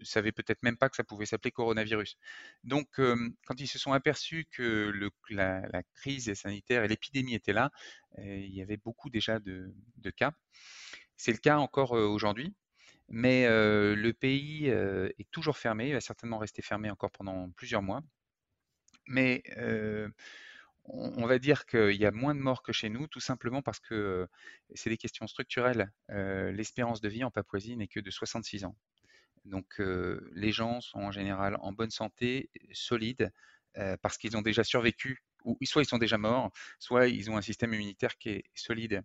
ne 0.00 0.04
savaient 0.04 0.32
peut-être 0.32 0.62
même 0.62 0.76
pas 0.76 0.88
que 0.88 0.96
ça 0.96 1.04
pouvait 1.04 1.26
s'appeler 1.26 1.50
coronavirus. 1.50 2.16
Donc, 2.64 2.88
quand 2.96 3.60
ils 3.60 3.66
se 3.66 3.78
sont 3.78 3.92
aperçus 3.92 4.46
que 4.50 4.92
la, 5.30 5.82
crise 5.94 6.32
sanitaire 6.34 6.84
et 6.84 6.88
l'épidémie 6.88 7.34
étaient 7.34 7.52
là, 7.52 7.70
il 8.18 8.54
y 8.54 8.62
avait 8.62 8.76
beaucoup 8.76 9.10
déjà 9.10 9.38
de, 9.38 9.72
cas. 10.16 10.32
C'est 11.16 11.32
le 11.32 11.38
cas 11.38 11.58
encore 11.58 11.92
aujourd'hui, 11.92 12.54
mais 13.08 13.46
le 13.48 14.12
pays 14.12 14.66
est 14.66 15.30
toujours 15.30 15.58
fermé, 15.58 15.88
il 15.88 15.94
va 15.94 16.00
certainement 16.00 16.38
rester 16.38 16.62
fermé 16.62 16.90
encore 16.90 17.10
pendant 17.10 17.50
plusieurs 17.50 17.82
mois. 17.82 18.02
Mais 19.06 19.42
on, 20.88 21.26
va 21.26 21.38
dire 21.38 21.66
qu'il 21.66 21.96
y 21.96 22.06
a 22.06 22.10
moins 22.10 22.34
de 22.34 22.40
morts 22.40 22.62
que 22.62 22.72
chez 22.72 22.88
nous, 22.88 23.06
tout 23.06 23.20
simplement 23.20 23.62
parce 23.62 23.80
que 23.80 24.28
c'est 24.74 24.90
des 24.90 24.96
questions 24.96 25.26
structurelles. 25.26 25.90
L'espérance 26.08 27.00
de 27.00 27.08
vie 27.08 27.24
en 27.24 27.30
Papouasie 27.30 27.76
n'est 27.76 27.88
que 27.88 28.00
de 28.00 28.10
66 28.10 28.64
ans. 28.64 28.76
Donc 29.46 29.78
les 29.78 30.52
gens 30.52 30.80
sont 30.80 30.98
en 30.98 31.12
général 31.12 31.56
en 31.60 31.72
bonne 31.72 31.90
santé, 31.90 32.50
solides, 32.72 33.32
parce 34.02 34.18
qu'ils 34.18 34.36
ont 34.36 34.42
déjà 34.42 34.64
survécu, 34.64 35.22
ou 35.44 35.56
soit 35.64 35.82
ils 35.82 35.86
sont 35.86 35.98
déjà 35.98 36.18
morts, 36.18 36.50
soit 36.78 37.06
ils 37.06 37.30
ont 37.30 37.36
un 37.36 37.42
système 37.42 37.72
immunitaire 37.72 38.18
qui 38.18 38.30
est 38.30 38.44
solide. 38.54 39.02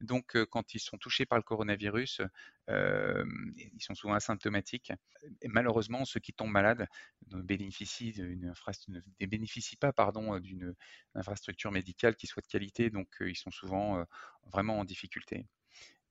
Donc 0.00 0.36
quand 0.50 0.74
ils 0.74 0.78
sont 0.78 0.98
touchés 0.98 1.24
par 1.24 1.38
le 1.38 1.42
coronavirus, 1.42 2.20
ils 2.68 3.80
sont 3.80 3.94
souvent 3.94 4.14
asymptomatiques. 4.14 4.92
Et 5.40 5.48
malheureusement, 5.48 6.04
ceux 6.04 6.20
qui 6.20 6.32
tombent 6.34 6.50
malades 6.50 6.86
ne 7.28 7.40
bénéficient, 7.40 8.14
ne 8.18 9.26
bénéficient 9.26 9.76
pas 9.76 9.92
d'une 10.40 10.74
infrastructure 11.14 11.72
médicale 11.72 12.14
qui 12.14 12.26
soit 12.26 12.42
de 12.42 12.48
qualité, 12.48 12.90
donc 12.90 13.08
ils 13.20 13.36
sont 13.36 13.50
souvent 13.50 14.04
vraiment 14.52 14.78
en 14.80 14.84
difficulté. 14.84 15.46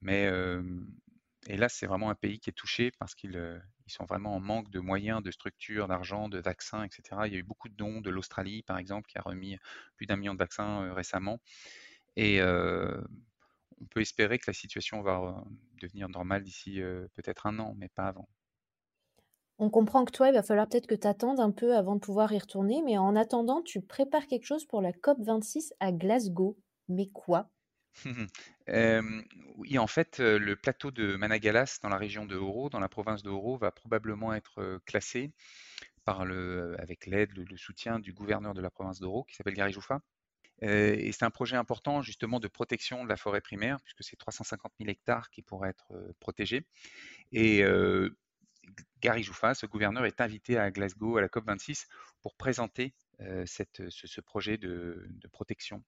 Mais 0.01 0.27
et 1.47 1.55
là, 1.57 1.69
c'est 1.69 1.85
vraiment 1.85 2.09
un 2.09 2.15
pays 2.15 2.39
qui 2.39 2.49
est 2.49 2.53
touché 2.53 2.91
parce 2.99 3.15
qu'ils 3.15 3.37
euh, 3.37 3.59
sont 3.87 4.05
vraiment 4.05 4.35
en 4.35 4.39
manque 4.39 4.69
de 4.69 4.79
moyens, 4.79 5.21
de 5.23 5.31
structures, 5.31 5.87
d'argent, 5.87 6.29
de 6.29 6.39
vaccins, 6.39 6.83
etc. 6.83 7.27
Il 7.27 7.33
y 7.33 7.35
a 7.35 7.39
eu 7.39 7.43
beaucoup 7.43 7.69
de 7.69 7.75
dons 7.75 8.01
de 8.01 8.09
l'Australie, 8.09 8.63
par 8.63 8.77
exemple, 8.77 9.07
qui 9.07 9.17
a 9.17 9.21
remis 9.21 9.57
plus 9.95 10.07
d'un 10.07 10.17
million 10.17 10.33
de 10.33 10.39
vaccins 10.39 10.83
euh, 10.83 10.93
récemment. 10.93 11.39
Et 12.17 12.41
euh, 12.41 13.01
on 13.81 13.85
peut 13.87 14.01
espérer 14.01 14.39
que 14.39 14.45
la 14.47 14.53
situation 14.53 15.01
va 15.01 15.43
devenir 15.81 16.09
normale 16.09 16.43
d'ici 16.43 16.81
peut-être 17.15 17.47
un 17.47 17.59
an, 17.59 17.75
mais 17.77 17.89
pas 17.89 18.07
avant. 18.07 18.29
On 19.59 19.69
comprend 19.69 20.03
que 20.03 20.11
toi, 20.11 20.29
il 20.29 20.33
va 20.33 20.41
falloir 20.41 20.67
peut-être 20.67 20.87
que 20.87 20.95
tu 20.95 21.05
attendes 21.05 21.39
un 21.39 21.51
peu 21.51 21.75
avant 21.75 21.93
de 21.93 21.99
pouvoir 21.99 22.33
y 22.33 22.39
retourner, 22.39 22.81
mais 22.81 22.97
en 22.97 23.15
attendant, 23.15 23.61
tu 23.61 23.81
prépares 23.81 24.25
quelque 24.25 24.45
chose 24.47 24.65
pour 24.65 24.81
la 24.81 24.93
COP26 24.93 25.73
à 25.79 25.91
Glasgow. 25.91 26.57
Mais 26.87 27.05
quoi? 27.05 27.51
oui, 29.57 29.77
en 29.77 29.87
fait, 29.87 30.19
le 30.19 30.55
plateau 30.55 30.91
de 30.91 31.15
Managalas, 31.15 31.79
dans 31.81 31.89
la 31.89 31.97
région 31.97 32.25
de 32.25 32.35
Oro, 32.35 32.69
dans 32.69 32.79
la 32.79 32.89
province 32.89 33.23
de 33.23 33.29
Oro, 33.29 33.57
va 33.57 33.71
probablement 33.71 34.33
être 34.33 34.79
classé 34.85 35.31
avec 36.77 37.05
l'aide, 37.05 37.31
le, 37.33 37.57
soutien 37.57 37.99
du 37.99 38.13
gouverneur 38.13 38.53
de 38.53 38.61
la 38.61 38.69
province 38.69 38.99
d'Oro, 38.99 39.23
qui 39.25 39.35
s'appelle 39.35 39.53
Gary 39.53 39.73
Joufa. 39.73 40.01
et 40.61 41.11
c'est 41.11 41.25
un 41.25 41.29
projet 41.29 41.57
important 41.57 42.01
justement 42.01 42.39
de 42.39 42.47
protection 42.47 43.03
de 43.03 43.09
la 43.09 43.17
forêt 43.17 43.41
primaire, 43.41 43.77
puisque 43.81 44.03
c'est 44.03 44.15
350 44.15 44.71
000 44.79 44.89
hectares 44.89 45.29
qui 45.29 45.41
pourraient 45.41 45.69
être 45.69 45.93
protégés. 46.19 46.65
Et 47.31 47.63
Gary 49.01 49.23
Joufa, 49.23 49.53
ce 49.53 49.65
gouverneur, 49.65 50.05
est 50.05 50.21
invité 50.21 50.57
à 50.57 50.71
Glasgow 50.71 51.17
à 51.17 51.21
la 51.21 51.27
COP26 51.27 51.87
pour 52.21 52.35
présenter 52.35 52.93
ce, 53.19 54.21
projet 54.21 54.57
de 54.57 55.27
protection. 55.31 55.83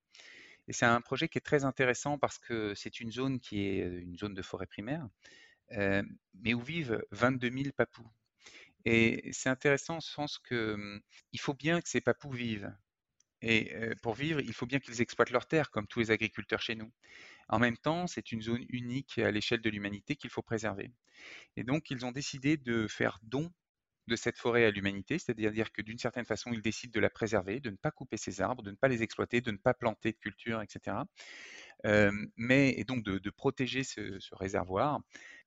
Et 0.70 0.74
c'est 0.74 0.86
un 0.86 1.02
projet 1.02 1.28
qui 1.28 1.40
est 1.40 1.42
très 1.42 1.66
intéressant 1.66 2.20
parce 2.20 2.38
que 2.38 2.76
c'est 2.76 3.00
une 3.00 3.12
zone 3.12 3.40
qui 3.40 3.66
est 3.66 3.80
une 3.80 4.16
zone 4.16 4.36
de 4.36 4.42
forêt 4.44 4.68
primaire, 4.68 5.10
mais 5.72 6.54
où 6.54 6.62
vivent 6.62 7.04
22 7.12 7.50
000 7.50 7.64
papous. 7.76 8.08
Et 8.86 9.32
c'est 9.34 9.50
intéressant 9.50 9.98
en 9.98 10.00
ce 10.00 10.12
sens 10.12 10.38
qu'il 10.38 10.58
mmh, 10.58 11.02
faut 11.40 11.56
bien 11.56 11.82
que 11.82 11.90
ces 11.90 12.02
papous 12.02 12.32
vivent. 12.32 12.72
Et 13.42 13.74
pour 14.04 14.14
vivre, 14.14 14.42
il 14.42 14.54
faut 14.54 14.68
bien 14.68 14.80
qu'ils 14.80 15.02
exploitent 15.02 15.32
leurs 15.32 15.48
terres, 15.48 15.72
comme 15.72 15.88
tous 15.88 16.00
les 16.00 16.12
agriculteurs 16.12 16.62
chez 16.62 16.76
nous. 16.76 16.92
En 17.48 17.58
même 17.58 17.78
temps, 17.78 18.06
c'est 18.06 18.32
une 18.32 18.44
zone 18.44 18.64
unique 18.70 19.18
à 19.18 19.32
l'échelle 19.32 19.62
de 19.62 19.70
l'humanité 19.72 20.16
qu'il 20.16 20.30
faut 20.30 20.44
préserver. 20.44 20.92
Et 21.56 21.64
donc, 21.64 21.90
ils 21.90 22.06
ont 22.06 22.12
décidé 22.12 22.58
de 22.58 22.86
faire 22.88 23.18
don 23.24 23.52
de 24.10 24.16
cette 24.16 24.38
forêt 24.38 24.66
à 24.66 24.72
l'humanité, 24.72 25.18
c'est-à-dire 25.20 25.72
que 25.72 25.82
d'une 25.82 25.98
certaine 25.98 26.26
façon, 26.26 26.52
ils 26.52 26.62
décident 26.62 26.92
de 26.94 27.00
la 27.00 27.10
préserver, 27.10 27.60
de 27.62 27.70
ne 27.70 27.78
pas 27.78 27.92
couper 27.92 28.18
ses 28.18 28.42
arbres, 28.42 28.64
de 28.64 28.72
ne 28.72 28.76
pas 28.76 28.90
les 28.90 29.04
exploiter, 29.04 29.40
de 29.40 29.52
ne 29.52 29.58
pas 29.58 29.74
planter 29.74 30.12
de 30.12 30.18
cultures, 30.18 30.62
etc. 30.62 30.98
mais, 32.36 32.74
et 32.78 32.84
donc 32.84 33.04
de, 33.04 33.30
protéger 33.30 33.84
ce, 33.84 34.20
réservoir, 34.34 35.00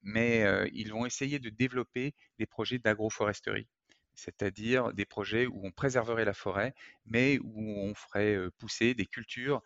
mais 0.02 0.46
ils 0.72 0.90
vont 0.92 1.04
essayer 1.04 1.38
de 1.38 1.50
développer 1.50 2.14
des 2.38 2.46
projets 2.46 2.78
d'agroforesterie, 2.78 3.68
c'est-à-dire 4.14 4.92
des 4.94 5.04
projets 5.04 5.46
où 5.46 5.60
on 5.64 5.72
préserverait 5.72 6.24
la 6.24 6.34
forêt, 6.34 6.74
mais 7.04 7.38
où 7.42 7.60
on 7.60 7.94
ferait 7.94 8.38
pousser 8.58 8.94
des 8.94 9.06
cultures 9.06 9.62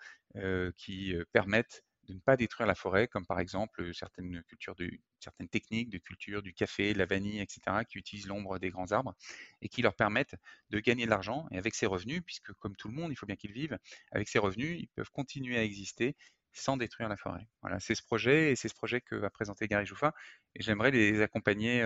qui 0.76 1.14
permettent 1.32 1.85
de 2.07 2.14
ne 2.14 2.21
pas 2.21 2.37
détruire 2.37 2.66
la 2.66 2.75
forêt, 2.75 3.09
comme 3.09 3.27
par 3.27 3.40
exemple 3.40 3.92
certaines 3.95 4.42
cultures 4.45 4.75
de, 4.75 4.90
certaines 5.21 5.49
techniques 5.49 5.90
de 5.90 5.99
culture 5.99 6.42
du 6.42 6.55
café, 6.55 6.92
de 6.92 6.99
la 6.99 7.07
vanille, 7.07 7.40
etc., 7.40 7.85
qui 7.88 7.99
utilisent 7.99 8.27
l'ombre 8.27 8.59
des 8.59 8.71
grands 8.71 8.92
arbres 8.92 9.14
et 9.61 9.69
qui 9.69 9.83
leur 9.83 9.95
permettent 9.95 10.37
de 10.71 10.79
gagner 10.79 11.05
de 11.05 11.11
l'argent. 11.11 11.47
Et 11.51 11.59
avec 11.59 11.75
ces 11.75 11.87
revenus, 11.87 12.23
puisque 12.25 12.53
comme 12.55 12.77
tout 12.77 12.88
le 12.88 12.95
monde, 12.95 13.12
il 13.12 13.16
faut 13.16 13.27
bien 13.27 13.37
qu'ils 13.37 13.53
vivent, 13.53 13.79
avec 14.12 14.29
ces 14.29 14.38
revenus, 14.38 14.81
ils 14.81 14.88
peuvent 14.88 15.11
continuer 15.11 15.59
à 15.59 15.64
exister 15.64 16.16
sans 16.53 16.77
détruire 16.77 17.09
la 17.09 17.16
forêt. 17.16 17.47
Voilà, 17.61 17.81
c'est 17.81 17.95
ce 17.95 18.03
projet 18.03 18.53
et 18.53 18.57
c'est 18.57 18.69
ce 18.69 18.75
projet 18.75 19.01
que 19.01 19.14
va 19.14 19.29
présenter 19.29 19.69
Gary 19.69 19.85
Jouffa. 19.85 20.14
Et 20.55 20.62
j'aimerais 20.62 20.90
les 20.90 21.21
accompagner 21.21 21.83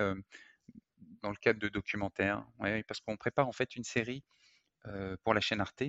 dans 1.23 1.31
le 1.31 1.37
cadre 1.37 1.59
de 1.59 1.69
documentaires, 1.69 2.47
parce 2.87 3.01
qu'on 3.01 3.17
prépare 3.17 3.49
en 3.49 3.53
fait 3.53 3.75
une 3.75 3.85
série 3.85 4.23
pour 5.25 5.35
la 5.35 5.41
chaîne 5.41 5.61
Arte 5.61 5.83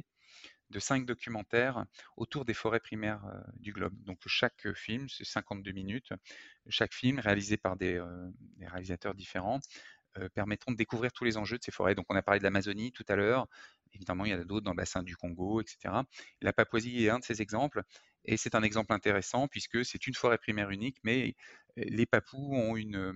de 0.70 0.80
cinq 0.80 1.06
documentaires 1.06 1.86
autour 2.18 2.46
des 2.46 2.54
forêts 2.54 2.80
primaires 2.80 3.22
du 3.60 3.74
globe. 3.74 3.94
Donc 4.04 4.20
chaque 4.26 4.74
film, 4.74 5.08
c'est 5.10 5.26
52 5.26 5.72
minutes. 5.72 6.14
Chaque 6.70 6.94
film, 6.94 7.20
réalisé 7.20 7.58
par 7.58 7.76
des, 7.76 8.02
réalisateurs 8.62 9.14
différents, 9.14 9.60
permettront 10.34 10.72
de 10.72 10.78
découvrir 10.78 11.12
tous 11.12 11.24
les 11.24 11.38
enjeux 11.38 11.58
de 11.58 11.64
ces 11.64 11.72
forêts. 11.72 11.96
Donc 11.96 12.06
on 12.10 12.16
a 12.16 12.22
parlé 12.22 12.40
de 12.40 12.44
l'Amazonie 12.44 12.92
tout 12.92 13.06
à 13.08 13.16
l'heure. 13.16 13.48
Évidemment, 13.94 14.26
il 14.26 14.32
y 14.32 14.34
en 14.34 14.40
a 14.40 14.46
d'autres 14.46 14.64
dans 14.64 14.72
le 14.72 14.78
bassin 14.78 15.04
du 15.04 15.16
Congo, 15.16 15.62
etc. 15.62 15.94
la 16.42 16.54
Papouasie 16.54 17.04
est 17.04 17.10
un 17.10 17.20
de 17.20 17.26
ces 17.26 17.42
exemples. 17.42 17.84
Et 18.26 18.38
c'est 18.38 18.56
un 18.56 18.64
exemple 18.64 18.94
intéressant 18.94 19.48
puisque 19.48 19.84
c'est 19.84 20.08
une 20.08 20.14
forêt 20.14 20.38
primaire 20.38 20.70
unique, 20.70 20.98
mais 21.04 21.36
les 21.76 22.06
Papous 22.06 22.54
ont 22.54 22.76
une, 22.76 23.14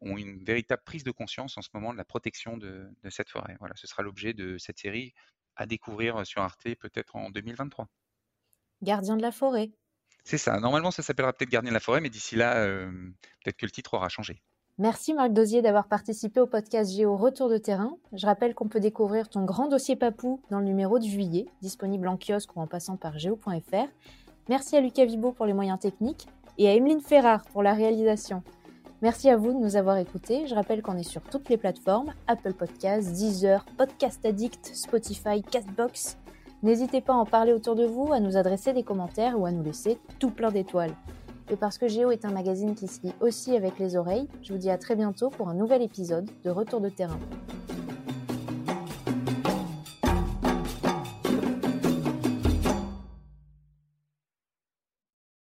ont 0.00 0.16
une 0.16 0.42
véritable 0.44 0.82
prise 0.84 1.04
de 1.04 1.10
conscience 1.10 1.58
en 1.58 1.62
ce 1.62 1.68
moment 1.74 1.92
de 1.92 1.98
la 1.98 2.04
protection 2.04 2.56
de, 2.56 2.88
de 3.02 3.10
cette 3.10 3.30
forêt. 3.30 3.56
Voilà, 3.60 3.74
ce 3.76 3.86
sera 3.86 4.02
l'objet 4.02 4.32
de 4.32 4.58
cette 4.58 4.78
série 4.78 5.12
à 5.56 5.66
découvrir 5.66 6.26
sur 6.26 6.42
Arte 6.42 6.74
peut-être 6.80 7.16
en 7.16 7.30
2023. 7.30 7.88
Gardien 8.82 9.16
de 9.16 9.22
la 9.22 9.32
forêt. 9.32 9.70
C'est 10.24 10.38
ça. 10.38 10.58
Normalement, 10.58 10.90
ça 10.90 11.02
s'appellera 11.02 11.32
peut-être 11.32 11.50
Gardien 11.50 11.70
de 11.70 11.74
la 11.74 11.80
forêt, 11.80 12.00
mais 12.00 12.10
d'ici 12.10 12.36
là, 12.36 12.56
euh, 12.56 12.90
peut-être 13.42 13.56
que 13.56 13.66
le 13.66 13.70
titre 13.70 13.94
aura 13.94 14.08
changé. 14.08 14.42
Merci 14.78 15.14
Marc 15.14 15.32
Dosier 15.32 15.62
d'avoir 15.62 15.88
participé 15.88 16.38
au 16.38 16.46
podcast 16.46 16.92
Géo 16.92 17.16
Retour 17.16 17.48
de 17.48 17.56
terrain. 17.56 17.96
Je 18.12 18.26
rappelle 18.26 18.54
qu'on 18.54 18.68
peut 18.68 18.80
découvrir 18.80 19.30
ton 19.30 19.44
grand 19.44 19.68
dossier 19.68 19.96
papou 19.96 20.42
dans 20.50 20.58
le 20.58 20.66
numéro 20.66 20.98
de 20.98 21.04
juillet, 21.04 21.46
disponible 21.62 22.08
en 22.08 22.18
kiosque 22.18 22.54
ou 22.56 22.60
en 22.60 22.66
passant 22.66 22.98
par 22.98 23.18
géo.fr. 23.18 23.88
Merci 24.50 24.76
à 24.76 24.80
Lucas 24.82 25.06
Vibo 25.06 25.32
pour 25.32 25.46
les 25.46 25.54
moyens 25.54 25.78
techniques 25.78 26.26
et 26.58 26.68
à 26.68 26.74
Emeline 26.74 27.00
Ferrard 27.00 27.44
pour 27.46 27.62
la 27.62 27.72
réalisation. 27.72 28.42
Merci 29.02 29.28
à 29.28 29.36
vous 29.36 29.52
de 29.52 29.58
nous 29.58 29.76
avoir 29.76 29.98
écoutés. 29.98 30.46
Je 30.46 30.54
rappelle 30.54 30.80
qu'on 30.80 30.96
est 30.96 31.02
sur 31.02 31.20
toutes 31.20 31.50
les 31.50 31.58
plateformes 31.58 32.14
Apple 32.26 32.54
Podcasts, 32.54 33.12
Deezer, 33.12 33.64
Podcast 33.76 34.24
Addict, 34.24 34.70
Spotify, 34.74 35.42
Castbox. 35.42 36.16
N'hésitez 36.62 37.02
pas 37.02 37.12
à 37.12 37.16
en 37.16 37.26
parler 37.26 37.52
autour 37.52 37.76
de 37.76 37.84
vous, 37.84 38.12
à 38.14 38.20
nous 38.20 38.38
adresser 38.38 38.72
des 38.72 38.82
commentaires 38.82 39.38
ou 39.38 39.44
à 39.44 39.52
nous 39.52 39.62
laisser 39.62 39.98
tout 40.18 40.30
plein 40.30 40.50
d'étoiles. 40.50 40.94
Et 41.50 41.56
parce 41.56 41.76
que 41.76 41.88
Géo 41.88 42.10
est 42.10 42.24
un 42.24 42.32
magazine 42.32 42.74
qui 42.74 42.88
se 42.88 43.02
lit 43.02 43.12
aussi 43.20 43.54
avec 43.54 43.78
les 43.78 43.96
oreilles, 43.96 44.28
je 44.42 44.52
vous 44.52 44.58
dis 44.58 44.70
à 44.70 44.78
très 44.78 44.96
bientôt 44.96 45.28
pour 45.28 45.50
un 45.50 45.54
nouvel 45.54 45.82
épisode 45.82 46.28
de 46.44 46.50
Retour 46.50 46.80
de 46.80 46.88
terrain. 46.88 47.20